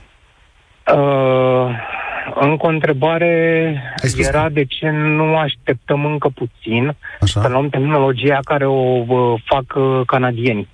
[0.93, 1.97] Uh,
[2.35, 3.33] încă o întrebare
[4.17, 7.41] era de ce nu așteptăm încă puțin Așa.
[7.41, 10.69] să luăm tehnologia care o uh, fac uh, canadieni,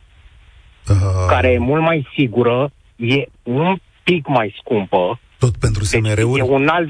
[0.90, 0.96] uh...
[1.28, 5.20] care e mult mai sigură, e un pic mai scumpă.
[5.40, 6.40] Tot pentru SMR-uri?
[6.40, 6.90] Deci e un alt...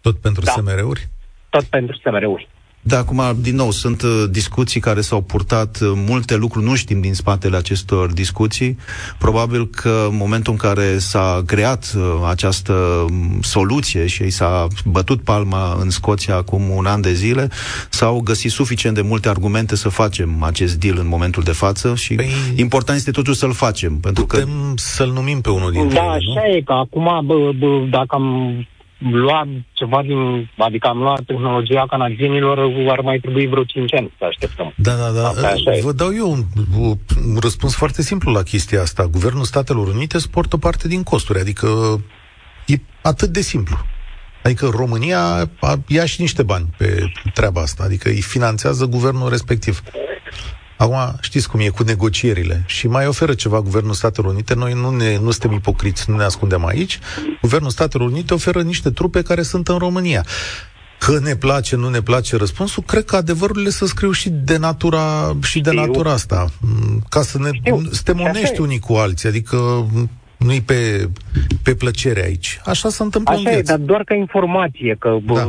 [0.00, 0.50] Tot pentru da.
[0.50, 1.08] SMR-uri?
[1.50, 2.48] Tot pentru SMR-uri.
[2.82, 7.00] Da, acum, din nou, sunt uh, discuții care s-au purtat, uh, multe lucruri nu știm
[7.00, 8.78] din spatele acestor discuții.
[9.18, 14.66] Probabil că în momentul în care s-a creat uh, această um, soluție și i s-a
[14.84, 17.48] bătut palma în Scoția acum un an de zile,
[17.88, 22.14] s-au găsit suficient de multe argumente să facem acest deal în momentul de față și
[22.14, 23.98] păi, important este totuși să-l facem.
[23.98, 24.72] Pentru putem că...
[24.74, 26.56] să-l numim pe unul dintre Da, ele, așa nu?
[26.56, 28.56] e, că acum, bă, bă, dacă am
[29.00, 34.24] lua ceva din, adică am luat tehnologia canadienilor, ar mai trebui vreo 5 ani să
[34.24, 34.72] așteptăm.
[34.76, 35.32] Da, da, da.
[35.82, 36.42] Vă dau eu un,
[36.78, 39.06] un răspuns foarte simplu la chestia asta.
[39.06, 41.68] Guvernul Statelor Unite suportă o parte din costuri, adică
[42.66, 43.76] e atât de simplu.
[44.42, 45.50] Adică România
[45.86, 49.82] ia și niște bani pe treaba asta, adică îi finanțează guvernul respectiv.
[50.80, 54.54] Acum, știți cum e cu negocierile și mai oferă ceva Guvernul Statelor Unite.
[54.54, 56.98] Noi nu, ne, nu suntem ipocriți, nu ne ascundem aici.
[57.40, 60.24] Guvernul Statelor Unite oferă niște trupe care sunt în România.
[60.98, 65.36] Că ne place, nu ne place răspunsul, cred că adevărurile să scriu și de natura,
[65.42, 66.46] și de natura asta.
[67.08, 67.50] Ca să ne,
[67.90, 69.86] să te monești unii cu alții, adică
[70.36, 71.10] nu-i pe,
[71.62, 72.60] pe plăcere aici.
[72.64, 73.72] Așa se întâmplă Așa în viață.
[73.72, 75.48] e, dar doar ca informație, că da.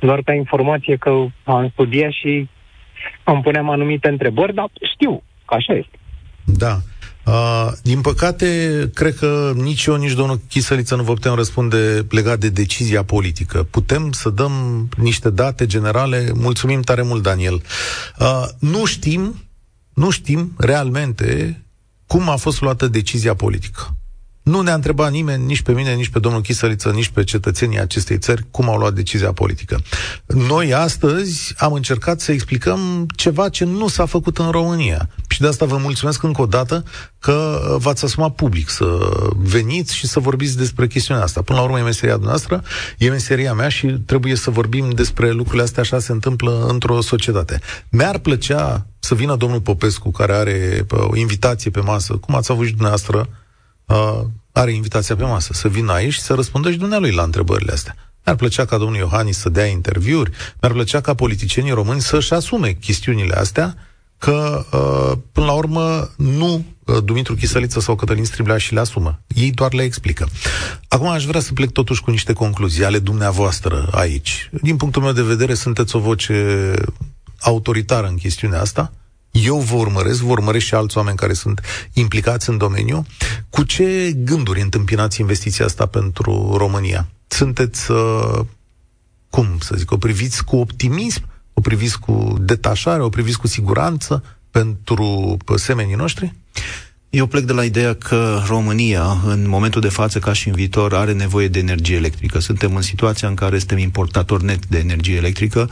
[0.00, 1.10] doar ca informație că
[1.44, 2.48] am studiat și
[3.24, 5.98] îmi puneam anumite întrebări, dar știu că așa este.
[6.44, 6.78] Da.
[7.26, 8.46] Uh, din păcate,
[8.94, 13.62] cred că nici eu, nici domnul Chisăliță nu vă putem răspunde legat de decizia politică.
[13.62, 16.30] Putem să dăm niște date generale.
[16.34, 17.62] Mulțumim tare mult, Daniel.
[18.18, 19.34] Uh, nu știm,
[19.94, 21.62] nu știm realmente
[22.06, 23.97] cum a fost luată decizia politică.
[24.48, 28.18] Nu ne-a întrebat nimeni, nici pe mine, nici pe domnul Chisăliță, nici pe cetățenii acestei
[28.18, 29.80] țări, cum au luat decizia politică.
[30.26, 35.08] Noi astăzi am încercat să explicăm ceva ce nu s-a făcut în România.
[35.28, 36.84] Și de asta vă mulțumesc încă o dată
[37.18, 41.42] că v-ați asumat public să veniți și să vorbiți despre chestiunea asta.
[41.42, 42.62] Până la urmă e meseria noastră,
[42.98, 47.60] e meseria mea și trebuie să vorbim despre lucrurile astea, așa se întâmplă într-o societate.
[47.88, 52.64] Mi-ar plăcea să vină domnul Popescu, care are o invitație pe masă, cum ați avut
[52.64, 53.28] și dumneavoastră,
[53.86, 54.20] uh,
[54.52, 57.96] are invitația pe masă, să vină aici și să răspundă și dumnealui la întrebările astea.
[58.24, 60.30] Mi-ar plăcea ca domnul Iohannis să dea interviuri,
[60.60, 63.76] mi-ar plăcea ca politicienii români să-și asume chestiunile astea,
[64.18, 69.20] că, uh, până la urmă, nu uh, Dumitru Chisăliță sau Cătălin Striblea și le asumă.
[69.26, 70.28] Ei doar le explică.
[70.88, 74.50] Acum aș vrea să plec totuși cu niște concluzii ale dumneavoastră aici.
[74.62, 76.72] Din punctul meu de vedere, sunteți o voce
[77.40, 78.92] autoritară în chestiunea asta.
[79.30, 81.60] Eu vă urmăresc, vă urmăresc și alți oameni care sunt
[81.92, 83.06] implicați în domeniu.
[83.50, 87.08] Cu ce gânduri întâmpinați investiția asta pentru România?
[87.28, 88.40] sunteți, uh,
[89.30, 94.24] cum să zic, o priviți cu optimism, o priviți cu detașare, o priviți cu siguranță
[94.50, 96.34] pentru semenii noștri?
[97.10, 100.94] Eu plec de la ideea că România, în momentul de față, ca și în viitor,
[100.94, 102.38] are nevoie de energie electrică.
[102.38, 105.70] Suntem în situația în care suntem importatori net de energie electrică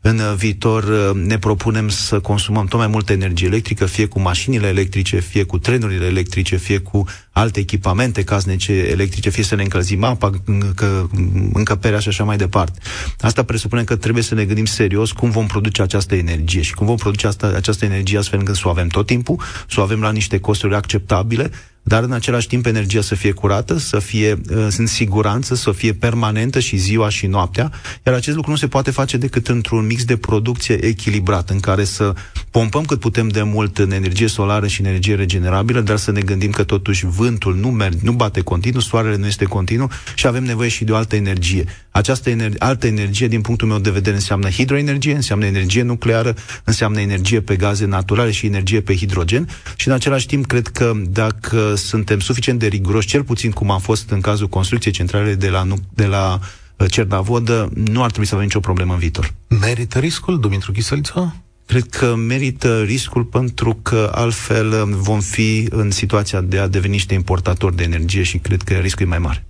[0.00, 4.66] în viitor uh, ne propunem să consumăm tot mai multă energie electrică, fie cu mașinile
[4.66, 7.04] electrice, fie cu trenurile electrice, fie cu
[7.38, 11.10] alte echipamente casnice electrice, fie să ne încălzim apa, încă,
[11.52, 12.78] încăperea și așa mai departe.
[13.20, 16.86] Asta presupune că trebuie să ne gândim serios cum vom produce această energie și cum
[16.86, 20.00] vom produce asta, această energie astfel încât să o avem tot timpul, să o avem
[20.00, 21.50] la niște costuri acceptabile,
[21.88, 25.92] dar în același timp energia să fie curată, să fie uh, în siguranță, să fie
[25.92, 27.72] permanentă și ziua și noaptea,
[28.06, 31.84] iar acest lucru nu se poate face decât într-un mix de producție echilibrat, în care
[31.84, 32.12] să
[32.50, 36.20] pompăm cât putem de mult în energie solară și în energie regenerabilă, dar să ne
[36.20, 40.44] gândim că totuși vântul nu, merge, nu bate continuu, soarele nu este continuu și avem
[40.44, 41.64] nevoie și de o altă energie.
[41.90, 47.00] Această ener- altă energie, din punctul meu de vedere, înseamnă hidroenergie, înseamnă energie nucleară, înseamnă
[47.00, 51.74] energie pe gaze naturale și energie pe hidrogen și în același timp cred că dacă
[51.74, 55.66] suntem suficient de riguroși, cel puțin cum am fost în cazul construcției centrale de la,
[55.94, 56.38] de la
[56.76, 59.34] uh, Cernavodă, nu ar trebui să avem nicio problemă în viitor.
[59.60, 61.42] Merită riscul, Dumitru Chisăliță?
[61.68, 66.92] Cred că merită riscul pentru că altfel uh, vom fi în situația de a deveni
[66.92, 69.46] niște importatori de energie și cred că riscul e mai mare.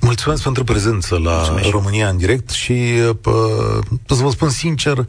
[0.00, 1.68] Mulțumesc pentru prezență la Mulțumesc.
[1.70, 3.32] România în direct și uh, pă,
[4.06, 5.06] să vă spun sincer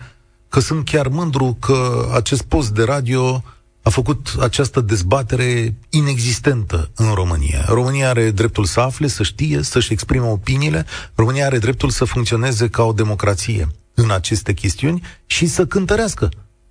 [0.50, 3.44] că sunt chiar mândru că acest post de radio
[3.82, 7.66] a făcut această dezbatere inexistentă în România.
[7.68, 10.86] România are dreptul să afle, să știe, să-și exprime opiniile.
[11.16, 16.30] România are dreptul să funcționeze ca o democrație în aceste chestiuni și să cântărească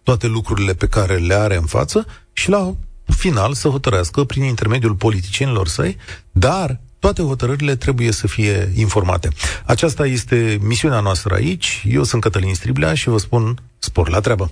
[0.09, 4.95] toate lucrurile pe care le are în față și la final să hotărească prin intermediul
[4.95, 5.97] politicienilor săi,
[6.33, 9.29] dar toate hotărârile trebuie să fie informate.
[9.65, 11.85] Aceasta este misiunea noastră aici.
[11.89, 14.51] Eu sunt Cătălin Striblea și vă spun spor la treabă.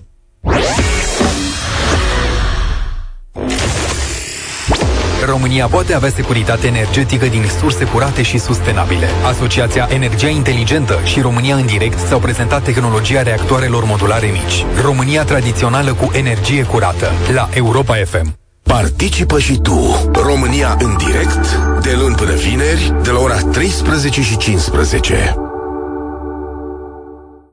[5.27, 9.07] România poate avea securitate energetică din surse curate și sustenabile.
[9.27, 14.65] Asociația Energia Inteligentă și România în direct s-au prezentat tehnologia reactoarelor modulare mici.
[14.83, 17.13] România tradițională cu energie curată.
[17.35, 18.35] La Europa FM.
[18.63, 20.11] Participă și tu.
[20.13, 25.46] România în direct, de luni până vineri, de la ora 13 și 15.